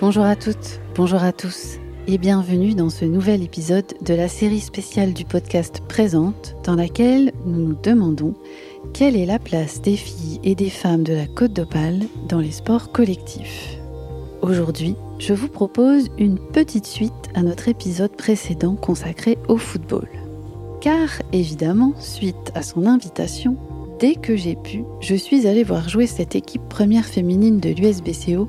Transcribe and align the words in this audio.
Bonjour 0.00 0.24
à 0.24 0.34
toutes, 0.34 0.80
bonjour 0.94 1.22
à 1.22 1.30
tous 1.30 1.76
et 2.06 2.16
bienvenue 2.16 2.72
dans 2.72 2.88
ce 2.88 3.04
nouvel 3.04 3.42
épisode 3.42 3.84
de 4.00 4.14
la 4.14 4.28
série 4.28 4.60
spéciale 4.60 5.12
du 5.12 5.26
podcast 5.26 5.82
Présente 5.86 6.56
dans 6.64 6.74
laquelle 6.74 7.32
nous 7.44 7.68
nous 7.68 7.76
demandons 7.82 8.32
quelle 8.94 9.14
est 9.14 9.26
la 9.26 9.38
place 9.38 9.82
des 9.82 9.96
filles 9.96 10.40
et 10.42 10.54
des 10.54 10.70
femmes 10.70 11.02
de 11.02 11.12
la 11.12 11.26
Côte 11.26 11.52
d'Opale 11.52 12.00
dans 12.30 12.38
les 12.38 12.50
sports 12.50 12.92
collectifs. 12.92 13.76
Aujourd'hui, 14.40 14.96
je 15.18 15.34
vous 15.34 15.48
propose 15.48 16.08
une 16.16 16.38
petite 16.38 16.86
suite 16.86 17.12
à 17.34 17.42
notre 17.42 17.68
épisode 17.68 18.16
précédent 18.16 18.76
consacré 18.76 19.36
au 19.48 19.58
football. 19.58 20.08
Car 20.80 21.10
évidemment, 21.34 21.92
suite 21.98 22.52
à 22.54 22.62
son 22.62 22.86
invitation, 22.86 23.58
dès 24.00 24.14
que 24.14 24.34
j'ai 24.34 24.56
pu, 24.56 24.84
je 25.00 25.14
suis 25.14 25.46
allée 25.46 25.62
voir 25.62 25.88
jouer 25.88 26.06
cette 26.06 26.34
équipe 26.34 26.66
première 26.68 27.04
féminine 27.04 27.60
de 27.60 27.68
l'USBCO 27.68 28.48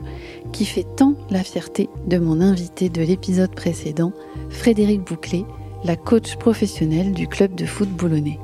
qui 0.54 0.66
fait 0.66 0.86
tant 0.96 1.14
la 1.30 1.44
fierté 1.44 1.90
de 2.08 2.18
mon 2.18 2.40
invité 2.40 2.88
de 2.88 3.02
l'épisode 3.02 3.54
précédent, 3.54 4.14
Frédéric 4.50 5.02
Bouclé, 5.02 5.46
la 5.84 5.98
coach 5.98 6.38
professionnelle 6.38 7.12
du 7.12 7.28
club 7.28 7.54
de 7.54 7.66
foot 7.66 7.90
boulonnais. 7.90 8.40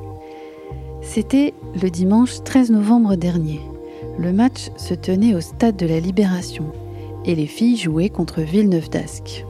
C'était 1.01 1.53
le 1.81 1.89
dimanche 1.89 2.43
13 2.43 2.71
novembre 2.71 3.15
dernier. 3.15 3.61
Le 4.19 4.33
match 4.33 4.69
se 4.75 4.93
tenait 4.93 5.33
au 5.33 5.39
stade 5.39 5.77
de 5.77 5.85
la 5.85 6.01
Libération 6.01 6.65
et 7.23 7.35
les 7.35 7.47
filles 7.47 7.77
jouaient 7.77 8.09
contre 8.09 8.41
Villeneuve 8.41 8.89
d'Ascq. 8.89 9.45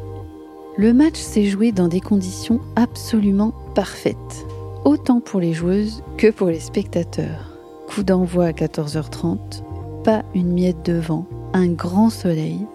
Le 0.77 0.93
match 0.93 1.17
s'est 1.17 1.45
joué 1.45 1.71
dans 1.71 1.87
des 1.87 2.01
conditions 2.01 2.59
absolument 2.75 3.53
parfaites, 3.73 4.45
autant 4.87 5.19
pour 5.19 5.41
les 5.41 5.51
joueuses 5.51 6.01
que 6.17 6.31
pour 6.31 6.47
les 6.47 6.61
spectateurs. 6.61 7.51
Coup 7.89 8.03
d'envoi 8.03 8.45
à 8.45 8.51
14h30, 8.51 9.61
pas 10.05 10.23
une 10.33 10.53
miette 10.53 10.85
de 10.85 10.97
vent, 10.97 11.25
un 11.51 11.67
grand 11.67 12.09
soleil. 12.09 12.65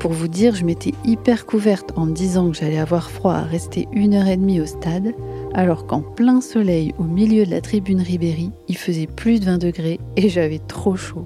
Pour 0.00 0.10
vous 0.10 0.26
dire, 0.26 0.56
je 0.56 0.64
m'étais 0.64 0.90
hyper 1.04 1.46
couverte 1.46 1.92
en 1.94 2.06
me 2.06 2.12
disant 2.12 2.50
que 2.50 2.56
j'allais 2.56 2.80
avoir 2.80 3.08
froid 3.08 3.34
à 3.34 3.42
rester 3.42 3.86
une 3.92 4.14
heure 4.14 4.26
et 4.26 4.36
demie 4.36 4.60
au 4.60 4.66
stade, 4.66 5.14
alors 5.54 5.86
qu'en 5.86 6.00
plein 6.00 6.40
soleil 6.40 6.92
au 6.98 7.04
milieu 7.04 7.46
de 7.46 7.52
la 7.52 7.60
tribune 7.60 8.02
Ribéry, 8.02 8.50
il 8.66 8.76
faisait 8.76 9.06
plus 9.06 9.38
de 9.38 9.44
20 9.44 9.58
degrés 9.58 10.00
et 10.16 10.28
j'avais 10.28 10.58
trop 10.58 10.96
chaud. 10.96 11.24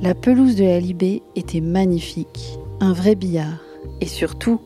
La 0.00 0.14
pelouse 0.14 0.54
de 0.54 0.64
la 0.64 0.78
Libé 0.78 1.20
était 1.34 1.60
magnifique, 1.60 2.60
un 2.78 2.92
vrai 2.92 3.16
billard. 3.16 3.58
Et 4.00 4.06
surtout, 4.06 4.60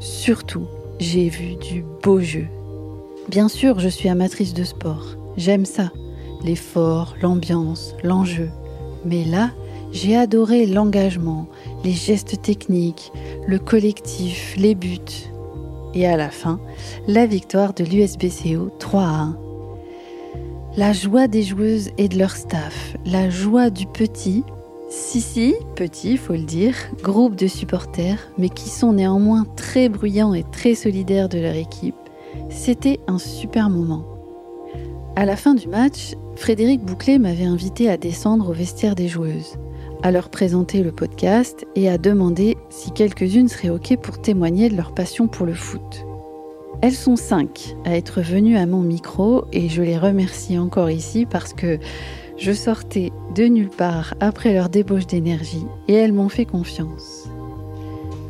surtout, 0.00 0.64
j'ai 0.98 1.28
vu 1.28 1.56
du 1.56 1.84
beau 2.02 2.20
jeu. 2.20 2.46
Bien 3.30 3.46
sûr, 3.46 3.78
je 3.78 3.88
suis 3.88 4.08
amatrice 4.08 4.54
de 4.54 4.64
sport. 4.64 5.14
J'aime 5.36 5.64
ça. 5.64 5.92
L'effort, 6.42 7.14
l'ambiance, 7.22 7.94
l'enjeu. 8.02 8.50
Mais 9.04 9.22
là, 9.24 9.52
j'ai 9.92 10.16
adoré 10.16 10.66
l'engagement, 10.66 11.46
les 11.84 11.92
gestes 11.92 12.42
techniques, 12.42 13.12
le 13.46 13.60
collectif, 13.60 14.56
les 14.56 14.74
buts. 14.74 15.30
Et 15.94 16.08
à 16.08 16.16
la 16.16 16.30
fin, 16.30 16.58
la 17.06 17.24
victoire 17.24 17.72
de 17.72 17.84
l'USBCO 17.84 18.72
3 18.80 19.00
à 19.00 19.20
1. 19.20 19.38
La 20.76 20.92
joie 20.92 21.28
des 21.28 21.44
joueuses 21.44 21.90
et 21.98 22.08
de 22.08 22.18
leur 22.18 22.34
staff, 22.34 22.96
la 23.06 23.30
joie 23.30 23.70
du 23.70 23.86
petit, 23.86 24.42
si 24.88 25.20
si, 25.20 25.54
petit, 25.76 26.16
faut 26.16 26.32
le 26.32 26.42
dire, 26.42 26.74
groupe 27.00 27.36
de 27.36 27.46
supporters, 27.46 28.18
mais 28.38 28.48
qui 28.48 28.68
sont 28.68 28.92
néanmoins 28.92 29.46
très 29.54 29.88
bruyants 29.88 30.34
et 30.34 30.44
très 30.50 30.74
solidaires 30.74 31.28
de 31.28 31.38
leur 31.38 31.54
équipe, 31.54 31.94
c'était 32.48 33.00
un 33.06 33.18
super 33.18 33.70
moment. 33.70 34.04
À 35.16 35.24
la 35.24 35.36
fin 35.36 35.54
du 35.54 35.68
match, 35.68 36.14
Frédéric 36.36 36.82
Bouclé 36.82 37.18
m'avait 37.18 37.44
invité 37.44 37.90
à 37.90 37.96
descendre 37.96 38.50
au 38.50 38.52
vestiaire 38.52 38.94
des 38.94 39.08
joueuses 39.08 39.56
à 40.02 40.10
leur 40.10 40.30
présenter 40.30 40.82
le 40.82 40.92
podcast 40.92 41.66
et 41.76 41.88
à 41.88 41.98
demander 41.98 42.56
si 42.70 42.90
quelques-unes 42.90 43.48
seraient 43.48 43.70
OK 43.70 43.96
pour 43.96 44.20
témoigner 44.20 44.68
de 44.68 44.76
leur 44.76 44.94
passion 44.94 45.28
pour 45.28 45.46
le 45.46 45.54
foot. 45.54 46.06
Elles 46.82 46.94
sont 46.94 47.16
cinq 47.16 47.76
à 47.84 47.96
être 47.96 48.22
venues 48.22 48.56
à 48.56 48.66
mon 48.66 48.80
micro 48.80 49.44
et 49.52 49.68
je 49.68 49.82
les 49.82 49.98
remercie 49.98 50.58
encore 50.58 50.90
ici 50.90 51.26
parce 51.26 51.52
que 51.52 51.78
je 52.38 52.52
sortais 52.52 53.12
de 53.34 53.44
nulle 53.44 53.68
part 53.68 54.14
après 54.20 54.54
leur 54.54 54.70
débauche 54.70 55.06
d'énergie 55.06 55.66
et 55.88 55.94
elles 55.94 56.14
m'ont 56.14 56.30
fait 56.30 56.46
confiance. 56.46 57.19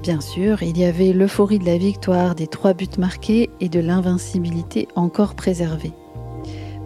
Bien 0.02 0.20
sûr, 0.20 0.62
il 0.62 0.78
y 0.78 0.84
avait 0.84 1.12
l'euphorie 1.12 1.58
de 1.58 1.66
la 1.66 1.76
victoire, 1.76 2.34
des 2.34 2.46
trois 2.46 2.72
buts 2.72 2.88
marqués 2.98 3.50
et 3.60 3.68
de 3.68 3.80
l'invincibilité 3.80 4.88
encore 4.94 5.34
préservée. 5.34 5.92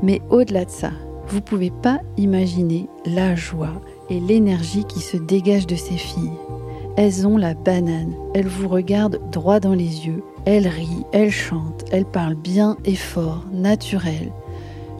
Mais 0.02 0.20
au-delà 0.30 0.64
de 0.64 0.70
ça, 0.70 0.90
vous 1.28 1.40
pouvez 1.40 1.70
pas 1.70 2.00
imaginer 2.16 2.88
la 3.06 3.36
joie, 3.36 3.80
et 4.10 4.20
l'énergie 4.20 4.84
qui 4.84 5.00
se 5.00 5.16
dégage 5.16 5.66
de 5.66 5.76
ces 5.76 5.96
filles. 5.96 6.32
Elles 6.96 7.26
ont 7.26 7.36
la 7.36 7.54
banane, 7.54 8.14
elles 8.34 8.46
vous 8.46 8.68
regardent 8.68 9.20
droit 9.30 9.60
dans 9.60 9.74
les 9.74 10.06
yeux, 10.06 10.22
elles 10.44 10.68
rient, 10.68 11.06
elles 11.12 11.30
chantent, 11.30 11.84
elles 11.90 12.04
parlent 12.04 12.34
bien 12.34 12.76
et 12.84 12.96
fort, 12.96 13.44
naturel. 13.52 14.32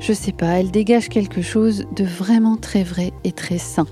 Je 0.01 0.13
sais 0.13 0.33
pas, 0.33 0.59
elles 0.59 0.71
dégagent 0.71 1.09
quelque 1.09 1.43
chose 1.43 1.85
de 1.95 2.05
vraiment 2.05 2.57
très 2.57 2.83
vrai 2.83 3.13
et 3.25 3.33
très 3.33 3.59
sain. 3.59 3.87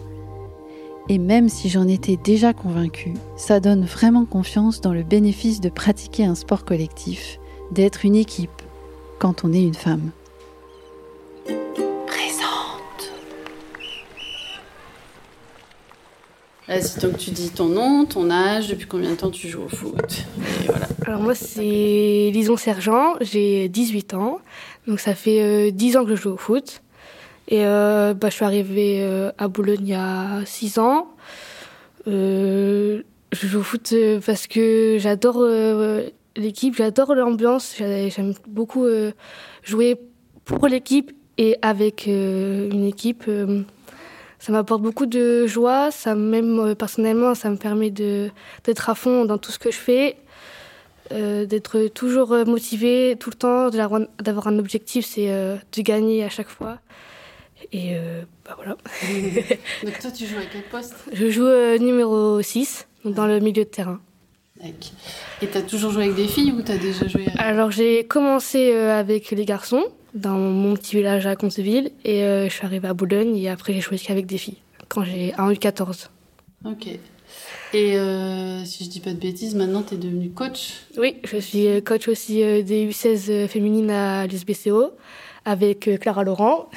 Et 1.08 1.18
même 1.18 1.48
si 1.48 1.68
j'en 1.68 1.88
étais 1.88 2.16
déjà 2.16 2.52
convaincue, 2.52 3.14
ça 3.36 3.60
donne 3.60 3.84
vraiment 3.84 4.24
confiance 4.24 4.80
dans 4.80 4.92
le 4.92 5.02
bénéfice 5.02 5.60
de 5.60 5.68
pratiquer 5.68 6.24
un 6.24 6.34
sport 6.34 6.64
collectif, 6.64 7.38
d'être 7.72 8.04
une 8.04 8.16
équipe 8.16 8.62
quand 9.18 9.44
on 9.44 9.52
est 9.52 9.62
une 9.62 9.74
femme. 9.74 10.10
Vas-y, 16.68 17.00
donc 17.00 17.18
tu 17.18 17.30
dis 17.32 17.50
ton 17.50 17.66
nom, 17.66 18.06
ton 18.06 18.30
âge, 18.30 18.68
depuis 18.68 18.86
combien 18.86 19.10
de 19.10 19.16
temps 19.16 19.30
tu 19.30 19.48
joues 19.48 19.64
au 19.64 19.68
foot? 19.68 20.24
Alors 21.06 21.20
moi 21.20 21.34
c'est 21.34 22.30
Lison 22.32 22.56
Sergent, 22.56 23.14
j'ai 23.20 23.68
18 23.68 24.14
ans, 24.14 24.38
donc 24.86 25.00
ça 25.00 25.14
fait 25.14 25.72
10 25.72 25.96
euh, 25.96 26.00
ans 26.00 26.04
que 26.04 26.16
je 26.16 26.22
joue 26.22 26.30
au 26.30 26.36
foot. 26.36 26.82
Et 27.48 27.66
euh, 27.66 28.14
bah, 28.14 28.28
je 28.30 28.34
suis 28.34 28.44
arrivée 28.44 28.98
euh, 29.02 29.30
à 29.38 29.48
Boulogne 29.48 29.80
il 29.82 29.88
y 29.88 29.94
a 29.94 30.44
6 30.44 30.78
ans. 30.78 31.08
je 32.06 33.02
joue 33.32 33.60
au 33.60 33.62
foot 33.62 33.94
parce 34.24 34.46
que 34.46 34.96
j'adore 34.98 35.44
l'équipe, 36.36 36.76
j'adore 36.76 37.14
l'ambiance, 37.14 37.74
j'aime 37.78 38.34
beaucoup 38.46 38.86
jouer 39.62 40.00
pour 40.44 40.66
l'équipe 40.68 41.12
et 41.38 41.56
avec 41.62 42.06
une 42.06 42.84
équipe 42.84 43.28
ça 44.42 44.50
m'apporte 44.50 44.82
beaucoup 44.82 45.06
de 45.06 45.46
joie. 45.46 45.92
Ça, 45.92 46.16
même 46.16 46.58
euh, 46.58 46.74
personnellement, 46.74 47.36
ça 47.36 47.48
me 47.48 47.56
permet 47.56 47.90
d'être 47.90 48.90
à 48.90 48.96
fond 48.96 49.24
dans 49.24 49.38
tout 49.38 49.52
ce 49.52 49.58
que 49.60 49.70
je 49.70 49.76
fais, 49.76 50.16
euh, 51.12 51.46
d'être 51.46 51.86
toujours 51.86 52.32
euh, 52.32 52.44
motivé 52.44 53.16
tout 53.20 53.30
le 53.30 53.36
temps, 53.36 53.70
d'avoir 53.70 54.48
un 54.48 54.58
objectif, 54.58 55.06
c'est 55.06 55.28
de 55.28 55.82
gagner 55.82 56.24
à 56.24 56.28
chaque 56.28 56.48
fois. 56.48 56.78
Et 57.72 57.94
bah 58.44 58.54
voilà. 58.56 58.76
donc 59.84 59.98
toi, 59.98 60.10
tu 60.10 60.26
joues 60.26 60.36
à 60.36 60.46
quel 60.52 60.62
poste? 60.64 60.94
Je 61.12 61.30
joue 61.30 61.48
numéro 61.82 62.42
6, 62.42 62.86
dans 63.04 63.26
le 63.26 63.40
milieu 63.40 63.64
de 63.64 63.68
terrain. 63.68 64.00
Et 64.62 65.48
tu 65.48 65.58
as 65.58 65.62
toujours 65.62 65.90
joué 65.90 66.04
avec 66.04 66.16
des 66.16 66.28
filles 66.28 66.52
ou 66.52 66.62
tu 66.62 66.70
as 66.70 66.78
déjà 66.78 67.08
joué 67.08 67.22
avec... 67.26 67.40
Alors 67.40 67.70
j'ai 67.70 68.04
commencé 68.04 68.72
avec 68.74 69.30
les 69.30 69.44
garçons 69.44 69.84
dans 70.14 70.36
mon 70.36 70.74
petit 70.74 70.96
village 70.96 71.26
à 71.26 71.36
Conteville 71.36 71.90
et 72.04 72.22
euh, 72.24 72.48
je 72.48 72.54
suis 72.54 72.66
arrivée 72.66 72.88
à 72.88 72.94
Boulogne 72.94 73.36
et 73.36 73.48
après 73.48 73.72
j'ai 73.72 73.80
joué 73.80 73.98
qu'avec 73.98 74.26
des 74.26 74.38
filles 74.38 74.58
quand 74.88 75.04
j'ai 75.04 75.32
un 75.38 75.50
U14. 75.50 76.08
Ok. 76.64 76.98
Et 77.74 77.96
euh, 77.96 78.64
si 78.64 78.84
je 78.84 78.90
dis 78.90 79.00
pas 79.00 79.12
de 79.12 79.18
bêtises, 79.18 79.54
maintenant 79.54 79.82
tu 79.82 79.94
es 79.94 79.96
devenue 79.96 80.30
coach 80.30 80.74
Oui, 80.98 81.16
je 81.24 81.38
suis 81.38 81.66
euh, 81.66 81.80
coach 81.80 82.08
aussi 82.08 82.38
des 82.62 82.86
U16 82.86 83.48
féminines 83.48 83.90
à 83.90 84.26
l'USBCO 84.26 84.92
avec 85.44 85.90
Clara 86.00 86.22
Laurent. 86.22 86.68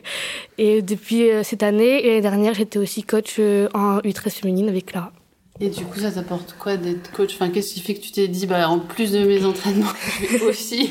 et 0.58 0.82
depuis 0.82 1.28
cette 1.42 1.62
année 1.62 2.04
et 2.04 2.08
l'année 2.08 2.20
dernière, 2.20 2.54
j'étais 2.54 2.78
aussi 2.78 3.02
coach 3.02 3.38
en 3.40 3.98
U13 3.98 4.30
féminine 4.30 4.68
avec 4.68 4.86
Clara. 4.86 5.12
Et 5.60 5.68
du 5.68 5.84
coup, 5.84 6.00
ça 6.00 6.10
t'apporte 6.10 6.56
quoi 6.58 6.76
d'être 6.76 7.12
coach? 7.12 7.34
Enfin, 7.34 7.48
Qu'est-ce 7.50 7.74
qui 7.74 7.80
fait 7.80 7.94
que 7.94 8.00
tu 8.00 8.10
t'es 8.10 8.26
dit, 8.28 8.46
bah, 8.46 8.68
en 8.68 8.78
plus 8.78 9.12
de 9.12 9.24
mes 9.24 9.44
entraînements, 9.44 9.92
je 10.20 10.38
vais 10.38 10.44
aussi 10.44 10.90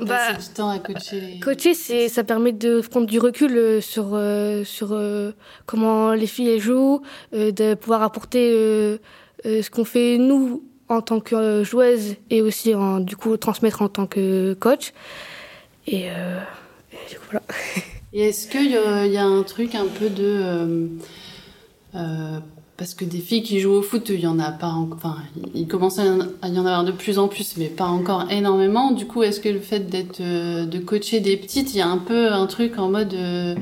bah, 0.00 0.32
du 0.34 0.48
temps 0.54 0.70
à 0.70 0.78
coacher. 0.78 1.40
Coacher, 1.42 1.74
c'est, 1.74 2.08
ça 2.08 2.24
permet 2.24 2.52
de 2.52 2.80
prendre 2.80 3.06
du 3.06 3.18
recul 3.18 3.56
euh, 3.56 3.80
sur, 3.80 4.10
euh, 4.12 4.64
sur 4.64 4.92
euh, 4.92 5.32
comment 5.66 6.12
les 6.12 6.26
filles 6.26 6.58
jouent, 6.60 7.02
de 7.32 7.74
pouvoir 7.74 8.02
apporter 8.02 8.50
ce 9.44 9.70
qu'on 9.70 9.84
fait 9.84 10.18
nous 10.18 10.62
en 10.88 11.00
tant 11.00 11.20
que 11.20 11.64
joueuse 11.64 12.16
et 12.30 12.42
aussi 12.42 12.74
en, 12.74 13.00
du 13.00 13.16
coup 13.16 13.36
transmettre 13.36 13.82
en 13.82 13.88
tant 13.88 14.06
que 14.06 14.54
coach. 14.54 14.92
Et, 15.86 16.08
du 17.10 17.16
coup, 17.16 17.24
voilà. 17.30 17.42
Et 18.12 18.28
est-ce 18.28 18.46
qu'il 18.46 18.66
y, 18.66 19.12
y, 19.12 19.16
a 19.16 19.24
un 19.24 19.42
truc 19.42 19.74
un 19.74 19.86
peu 19.86 20.08
de 20.08 20.88
parce 22.76 22.94
que 22.94 23.04
des 23.04 23.18
filles 23.18 23.42
qui 23.42 23.60
jouent 23.60 23.74
au 23.74 23.82
foot, 23.82 24.08
il 24.08 24.20
y 24.20 24.26
en 24.26 24.40
a 24.40 24.50
pas, 24.50 24.72
enfin, 24.92 25.16
il 25.54 25.68
commence 25.68 25.98
à 26.00 26.04
y 26.04 26.58
en 26.58 26.66
avoir 26.66 26.84
de 26.84 26.90
plus 26.90 27.18
en 27.18 27.28
plus, 27.28 27.56
mais 27.56 27.68
pas 27.68 27.84
encore 27.84 28.30
énormément. 28.30 28.90
Du 28.90 29.06
coup, 29.06 29.22
est-ce 29.22 29.38
que 29.38 29.48
le 29.48 29.60
fait 29.60 29.80
d'être, 29.80 30.20
euh, 30.20 30.66
de 30.66 30.78
coacher 30.80 31.20
des 31.20 31.36
petites, 31.36 31.72
il 31.74 31.78
y 31.78 31.82
a 31.82 31.86
un 31.86 31.98
peu 31.98 32.32
un 32.32 32.46
truc 32.46 32.78
en 32.78 32.88
mode, 32.88 33.14
euh, 33.14 33.54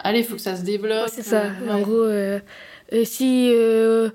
allez, 0.00 0.22
faut 0.22 0.34
que 0.34 0.42
ça 0.42 0.56
se 0.56 0.62
développe. 0.62 1.08
c'est 1.08 1.22
ça. 1.22 1.44
En 1.70 1.80
gros, 1.80 2.02
euh, 2.02 2.38
si 3.04 3.50
euh, 3.50 4.10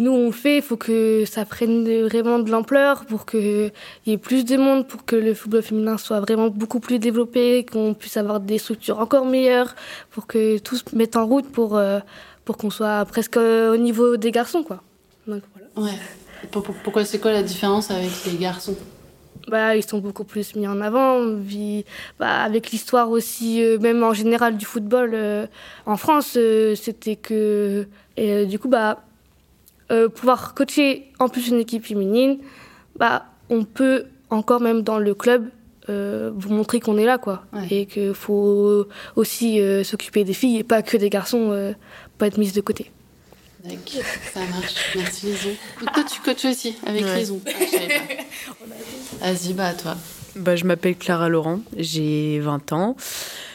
nous 0.00 0.12
on 0.12 0.32
fait, 0.32 0.56
il 0.56 0.62
faut 0.62 0.76
que 0.76 1.24
ça 1.24 1.46
prenne 1.46 2.02
vraiment 2.02 2.38
de 2.38 2.50
l'ampleur 2.50 3.06
pour 3.06 3.24
qu'il 3.24 3.72
y 4.04 4.12
ait 4.12 4.18
plus 4.18 4.44
de 4.44 4.58
monde, 4.58 4.86
pour 4.86 5.06
que 5.06 5.16
le 5.16 5.32
football 5.32 5.62
féminin 5.62 5.96
soit 5.96 6.20
vraiment 6.20 6.48
beaucoup 6.48 6.80
plus 6.80 6.98
développé, 6.98 7.64
qu'on 7.64 7.94
puisse 7.94 8.18
avoir 8.18 8.40
des 8.40 8.58
structures 8.58 9.00
encore 9.00 9.24
meilleures, 9.24 9.74
pour 10.10 10.26
que 10.26 10.58
tout 10.58 10.76
se 10.76 10.84
mette 10.94 11.16
en 11.16 11.24
route 11.24 11.50
pour, 11.50 11.80
pour 12.46 12.56
qu'on 12.56 12.70
soit 12.70 13.04
presque 13.04 13.36
au 13.36 13.76
niveau 13.76 14.16
des 14.16 14.30
garçons. 14.30 14.62
Quoi. 14.62 14.82
Donc, 15.26 15.42
voilà. 15.54 15.92
Ouais. 15.92 15.98
Pourquoi 16.50 17.04
c'est 17.04 17.18
quoi 17.18 17.32
la 17.32 17.42
différence 17.42 17.90
avec 17.90 18.10
les 18.24 18.38
garçons? 18.38 18.76
Bah, 19.48 19.76
ils 19.76 19.86
sont 19.86 19.98
beaucoup 19.98 20.24
plus 20.24 20.56
mis 20.56 20.66
en 20.66 20.80
avant. 20.80 21.20
Bah, 22.18 22.40
avec 22.42 22.70
l'histoire 22.70 23.10
aussi, 23.10 23.62
euh, 23.62 23.78
même 23.78 24.02
en 24.02 24.14
général 24.14 24.56
du 24.56 24.64
football 24.64 25.14
en 25.84 25.96
France, 25.98 26.38
c'était 26.76 27.16
que. 27.16 27.86
Et 28.16 28.46
du 28.46 28.58
coup, 28.58 28.68
bah, 28.68 29.04
euh, 29.92 30.08
pouvoir 30.08 30.54
coacher 30.54 31.12
en 31.20 31.28
plus 31.28 31.46
une 31.46 31.60
équipe 31.60 31.86
féminine, 31.86 32.38
bah, 32.96 33.26
on 33.50 33.62
peut 33.62 34.06
encore 34.30 34.60
même 34.60 34.82
dans 34.82 34.98
le 34.98 35.14
club 35.14 35.48
euh, 35.88 36.32
vous 36.34 36.52
montrer 36.52 36.80
qu'on 36.80 36.98
est 36.98 37.04
là, 37.04 37.18
quoi. 37.18 37.44
Et 37.70 37.86
qu'il 37.86 38.12
faut 38.12 38.88
aussi 39.14 39.60
euh, 39.60 39.84
s'occuper 39.84 40.24
des 40.24 40.32
filles 40.32 40.58
et 40.58 40.64
pas 40.64 40.82
que 40.82 40.96
des 40.96 41.08
garçons, 41.08 41.74
pas 42.18 42.26
être 42.26 42.38
mises 42.38 42.52
de 42.52 42.60
côté. 42.60 42.90
D'accord, 43.64 44.04
ça 44.32 44.40
marche. 44.46 44.74
Merci 44.94 45.26
Lison. 45.26 45.50
Toi, 45.92 46.04
tu 46.04 46.20
coaches 46.20 46.44
aussi 46.44 46.76
avec 46.86 47.04
ouais. 47.04 47.18
Lison. 47.18 47.40
Ah, 49.22 49.32
Vas-y, 49.32 49.54
bah 49.54 49.68
à 49.68 49.74
toi. 49.74 49.96
Bah, 50.36 50.54
je 50.56 50.64
m'appelle 50.64 50.96
Clara 50.96 51.28
Laurent, 51.28 51.60
j'ai 51.76 52.38
20 52.40 52.72
ans. 52.72 52.96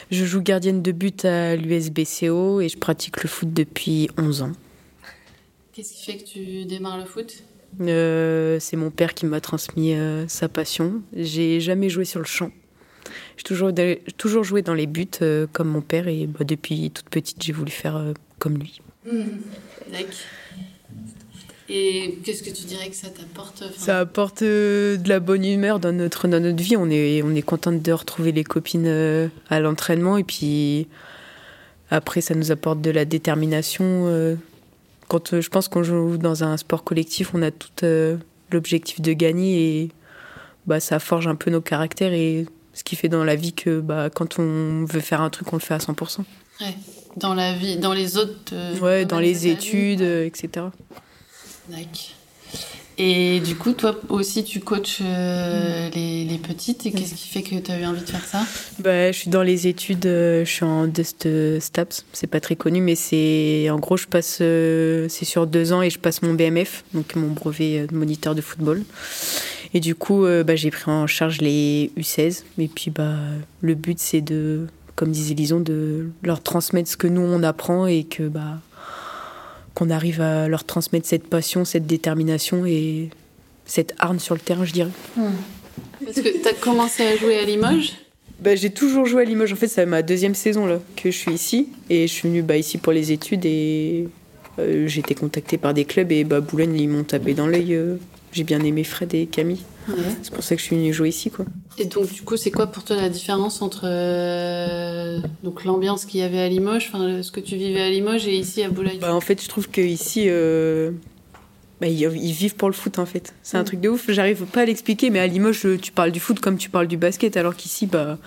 Je 0.09 0.25
joue 0.25 0.41
gardienne 0.41 0.81
de 0.81 0.91
but 0.91 1.23
à 1.25 1.55
l'USBCO 1.55 2.59
et 2.61 2.67
je 2.69 2.77
pratique 2.77 3.23
le 3.23 3.29
foot 3.29 3.53
depuis 3.53 4.09
11 4.17 4.41
ans. 4.41 4.51
Qu'est-ce 5.71 5.93
qui 5.93 6.03
fait 6.11 6.17
que 6.17 6.25
tu 6.25 6.65
démarres 6.65 6.97
le 6.97 7.05
foot? 7.05 7.43
Euh, 7.79 8.57
C'est 8.59 8.75
mon 8.75 8.89
père 8.91 9.13
qui 9.13 9.25
m'a 9.25 9.39
transmis 9.39 9.93
euh, 9.93 10.27
sa 10.27 10.49
passion. 10.49 11.01
J'ai 11.15 11.61
jamais 11.61 11.87
joué 11.89 12.03
sur 12.03 12.19
le 12.19 12.25
champ. 12.25 12.51
J'ai 13.37 13.43
toujours, 13.43 13.71
toujours 14.17 14.43
joué 14.43 14.61
dans 14.61 14.73
les 14.73 14.87
buts 14.87 15.07
euh, 15.21 15.47
comme 15.51 15.69
mon 15.69 15.81
père 15.81 16.07
et 16.07 16.27
bah, 16.27 16.45
depuis 16.45 16.91
toute 16.91 17.09
petite 17.09 17.41
j'ai 17.41 17.53
voulu 17.53 17.71
faire 17.71 18.13
comme 18.39 18.57
lui. 18.57 18.81
Mmh. 19.05 19.21
Et 21.69 22.19
qu'est-ce 22.23 22.43
que 22.43 22.49
tu 22.49 22.65
dirais 22.65 22.89
que 22.89 22.95
ça 22.95 23.07
t'apporte 23.09 23.63
Ça 23.77 23.99
apporte 23.99 24.43
de 24.43 24.99
la 25.05 25.19
bonne 25.21 25.45
humeur 25.45 25.79
dans 25.79 25.93
notre, 25.93 26.27
dans 26.27 26.41
notre 26.41 26.61
vie. 26.61 26.75
On 26.75 26.89
est, 26.89 27.21
on 27.23 27.33
est 27.33 27.41
contente 27.41 27.81
de 27.81 27.91
retrouver 27.93 28.33
les 28.33 28.43
copines 28.43 29.31
à 29.49 29.59
l'entraînement 29.61 30.17
et 30.17 30.25
puis 30.25 30.87
après 31.89 32.19
ça 32.19 32.35
nous 32.35 32.51
apporte 32.51 32.81
de 32.81 32.91
la 32.91 33.05
détermination 33.05 34.37
quand 35.11 35.33
euh, 35.33 35.41
je 35.41 35.49
pense 35.49 35.67
qu'on 35.67 35.83
joue 35.83 36.17
dans 36.17 36.45
un 36.45 36.55
sport 36.55 36.85
collectif, 36.85 37.33
on 37.33 37.41
a 37.41 37.51
tout 37.51 37.67
euh, 37.83 38.15
l'objectif 38.49 39.01
de 39.01 39.11
gagner 39.11 39.81
et 39.81 39.89
bah, 40.67 40.79
ça 40.79 40.99
forge 40.99 41.27
un 41.27 41.35
peu 41.35 41.51
nos 41.51 41.59
caractères 41.59 42.13
et 42.13 42.45
ce 42.73 42.83
qui 42.83 42.95
fait 42.95 43.09
dans 43.09 43.23
la 43.23 43.35
vie 43.35 43.53
que 43.53 43.79
bah, 43.79 44.09
quand 44.09 44.39
on 44.39 44.85
veut 44.85 44.99
faire 44.99 45.21
un 45.21 45.29
truc, 45.29 45.51
on 45.53 45.57
le 45.57 45.61
fait 45.61 45.73
à 45.73 45.79
100%. 45.79 46.19
Ouais. 46.61 46.75
Dans 47.17 47.33
la 47.33 47.53
vie, 47.53 47.77
dans 47.77 47.93
les 47.93 48.17
autres. 48.17 48.53
Euh, 48.53 48.77
ouais, 48.79 49.05
dans 49.05 49.19
les 49.19 49.47
études, 49.47 50.01
etc. 50.01 50.67
D'accord. 51.67 52.15
Et 53.03 53.39
du 53.39 53.55
coup, 53.55 53.71
toi 53.71 53.99
aussi, 54.09 54.43
tu 54.43 54.59
coaches 54.59 54.99
euh, 55.01 55.89
les, 55.95 56.23
les, 56.23 56.37
petites. 56.37 56.85
Et 56.85 56.91
qu'est-ce 56.91 57.15
qui 57.15 57.29
fait 57.29 57.41
que 57.41 57.55
tu 57.55 57.71
as 57.71 57.79
eu 57.79 57.85
envie 57.85 58.01
de 58.01 58.09
faire 58.09 58.23
ça? 58.23 58.45
Bah, 58.77 59.11
Je 59.11 59.17
suis 59.17 59.29
dans 59.29 59.41
les 59.41 59.67
études, 59.67 60.05
euh, 60.05 60.45
je 60.45 60.51
suis 60.51 60.65
en 60.65 60.85
Dust 60.85 61.27
Staps. 61.59 62.05
C'est 62.13 62.27
pas 62.27 62.39
très 62.39 62.55
connu, 62.55 62.79
mais 62.79 62.93
c'est 62.93 63.69
en 63.71 63.79
gros, 63.79 63.97
je 63.97 64.05
passe, 64.05 64.37
euh, 64.41 65.07
c'est 65.09 65.25
sur 65.25 65.47
deux 65.47 65.73
ans 65.73 65.81
et 65.81 65.89
je 65.89 65.97
passe 65.97 66.21
mon 66.21 66.35
BMF, 66.35 66.83
donc 66.93 67.15
mon 67.15 67.29
brevet 67.29 67.87
de 67.87 67.95
moniteur 67.95 68.35
de 68.35 68.41
football. 68.41 68.83
Et 69.73 69.79
du 69.79 69.95
coup, 69.95 70.25
bah, 70.45 70.55
j'ai 70.55 70.69
pris 70.69 70.91
en 70.91 71.07
charge 71.07 71.39
les 71.39 71.91
U16. 71.97 72.43
Et 72.59 72.67
puis, 72.67 72.91
bah, 72.91 73.15
le 73.61 73.73
but, 73.73 73.99
c'est 73.99 74.21
de, 74.21 74.67
comme 74.95 75.11
disait 75.11 75.33
Lison, 75.33 75.59
de 75.59 76.09
leur 76.23 76.43
transmettre 76.43 76.89
ce 76.89 76.97
que 76.97 77.07
nous, 77.07 77.21
on 77.21 77.41
apprend 77.43 77.87
et 77.87 78.03
que 78.03 78.23
bah, 78.23 78.59
qu'on 79.73 79.89
arrive 79.89 80.21
à 80.21 80.47
leur 80.47 80.63
transmettre 80.63 81.07
cette 81.07 81.27
passion, 81.27 81.65
cette 81.65 81.87
détermination 81.87 82.65
et 82.65 83.09
cette 83.65 83.95
harne 83.99 84.19
sur 84.19 84.35
le 84.35 84.41
terrain, 84.41 84.65
je 84.65 84.73
dirais. 84.73 84.91
Parce 86.03 86.17
que 86.17 86.41
tu 86.41 86.47
as 86.47 86.53
commencé 86.53 87.03
à 87.03 87.15
jouer 87.15 87.39
à 87.39 87.45
Limoges? 87.45 87.93
Bah, 88.39 88.55
J'ai 88.55 88.71
toujours 88.71 89.05
joué 89.05 89.21
à 89.21 89.25
Limoges. 89.25 89.53
En 89.53 89.55
fait, 89.55 89.67
c'est 89.67 89.85
ma 89.85 90.01
deuxième 90.01 90.35
saison 90.35 90.65
là, 90.65 90.79
que 90.95 91.09
je 91.11 91.17
suis 91.17 91.31
ici. 91.31 91.69
Et 91.89 92.07
je 92.07 92.13
suis 92.13 92.27
venue 92.27 92.41
bah, 92.41 92.57
ici 92.57 92.77
pour 92.77 92.91
les 92.91 93.11
études 93.11 93.45
et 93.45 94.07
euh, 94.59 94.87
j'ai 94.87 94.99
été 94.99 95.15
contactée 95.15 95.57
par 95.57 95.73
des 95.73 95.85
clubs 95.85 96.11
et 96.11 96.23
bah, 96.23 96.41
Boulogne, 96.41 96.75
ils 96.75 96.89
m'ont 96.89 97.03
tapé 97.03 97.33
dans 97.33 97.47
l'œil. 97.47 97.75
Euh, 97.75 97.95
j'ai 98.31 98.43
bien 98.43 98.61
aimé 98.61 98.83
Fred 98.83 99.13
et 99.13 99.25
Camille. 99.25 99.61
C'est 100.21 100.33
pour 100.33 100.43
ça 100.43 100.55
que 100.55 100.61
je 100.61 100.65
suis 100.67 100.75
venue 100.75 100.93
jouer 100.93 101.09
ici. 101.09 101.29
Quoi. 101.29 101.45
Et 101.77 101.85
donc, 101.85 102.11
du 102.11 102.21
coup, 102.21 102.37
c'est 102.37 102.51
quoi 102.51 102.67
pour 102.67 102.83
toi 102.83 102.95
la 102.95 103.09
différence 103.09 103.61
entre 103.61 103.81
euh, 103.85 105.19
donc 105.43 105.65
l'ambiance 105.65 106.05
qu'il 106.05 106.19
y 106.19 106.23
avait 106.23 106.39
à 106.39 106.47
Limoges, 106.47 106.89
enfin, 106.93 107.21
ce 107.21 107.31
que 107.31 107.39
tu 107.39 107.55
vivais 107.55 107.81
à 107.81 107.89
Limoges 107.89 108.27
et 108.27 108.37
ici 108.37 108.63
à 108.63 108.69
Boulogne 108.69 108.99
bah, 108.99 109.13
En 109.13 109.21
fait, 109.21 109.41
je 109.41 109.49
trouve 109.49 109.69
qu'ici, 109.69 110.25
euh, 110.27 110.91
bah, 111.79 111.87
ils, 111.87 112.07
vivent 112.07 112.55
pour 112.55 112.69
le 112.69 112.73
foot, 112.73 112.99
en 112.99 113.05
fait. 113.05 113.33
C'est 113.43 113.57
un 113.57 113.63
truc 113.63 113.81
de 113.81 113.89
ouf. 113.89 114.09
J'arrive 114.09 114.45
pas 114.45 114.61
à 114.61 114.65
l'expliquer, 114.65 115.09
mais 115.09 115.19
à 115.19 115.27
Limoges, 115.27 115.67
tu 115.81 115.91
parles 115.91 116.11
du 116.11 116.19
foot 116.19 116.39
comme 116.39 116.57
tu 116.57 116.69
parles 116.69 116.87
du 116.87 116.97
basket, 116.97 117.35
alors 117.35 117.55
qu'ici, 117.55 117.87
bah, 117.87 118.17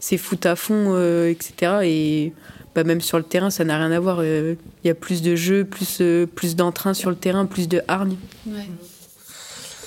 c'est 0.00 0.18
foot 0.18 0.44
à 0.44 0.56
fond, 0.56 0.94
euh, 0.94 1.30
etc. 1.30 1.78
Et 1.84 2.32
bah, 2.74 2.84
même 2.84 3.00
sur 3.00 3.16
le 3.16 3.24
terrain, 3.24 3.50
ça 3.50 3.64
n'a 3.64 3.78
rien 3.78 3.92
à 3.92 4.00
voir. 4.00 4.24
Il 4.24 4.56
y 4.84 4.90
a 4.90 4.94
plus 4.94 5.22
de 5.22 5.36
jeux, 5.36 5.64
plus, 5.64 6.02
plus 6.34 6.56
d'entrain 6.56 6.94
sur 6.94 7.10
le 7.10 7.16
terrain, 7.16 7.46
plus 7.46 7.68
de 7.68 7.80
hargne. 7.88 8.16
Ouais. 8.46 8.66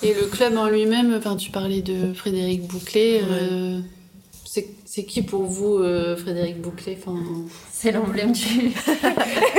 Et 0.01 0.13
le 0.13 0.27
club 0.27 0.58
en 0.58 0.70
lui-même, 0.70 1.13
enfin, 1.18 1.36
tu 1.36 1.51
parlais 1.51 1.82
de 1.82 2.13
Frédéric 2.13 2.68
Bouclé. 2.68 3.22
Euh, 3.29 3.79
c'est 4.91 5.03
qui 5.03 5.22
pour 5.22 5.44
vous, 5.44 5.77
euh, 5.77 6.18
Frédéric 6.18 6.60
Bouclé 6.60 6.98
enfin... 7.00 7.15
C'est 7.72 7.91
l'emblème 7.91 8.32
du. 8.32 8.41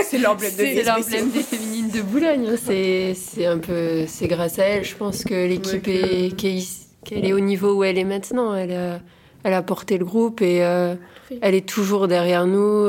c'est 0.05 0.19
l'emblème 0.19 0.51
des 0.57 1.43
féminines 1.43 1.91
de 1.91 2.03
Boulogne. 2.03 2.57
C'est 2.57 3.47
un 3.47 3.59
peu. 3.59 4.07
C'est 4.09 4.27
grâce 4.27 4.59
à 4.59 4.65
elle, 4.65 4.85
je 4.85 4.97
pense 4.97 5.23
que 5.23 5.47
l'équipe 5.47 5.87
est 5.87 6.37
qu'elle 6.37 7.25
est 7.25 7.33
au 7.33 7.41
niveau 7.41 7.75
où 7.75 7.85
elle 7.85 7.97
est 7.97 8.05
maintenant. 8.05 8.55
Elle 8.55 8.73
a, 8.73 9.01
elle 9.45 9.55
a 9.55 9.63
porté 9.63 9.99
le 9.99 10.05
groupe 10.05 10.43
et 10.43 10.65
euh, 10.65 10.97
elle 11.41 11.55
est 11.55 11.67
toujours 11.67 12.09
derrière 12.09 12.47
nous. 12.47 12.87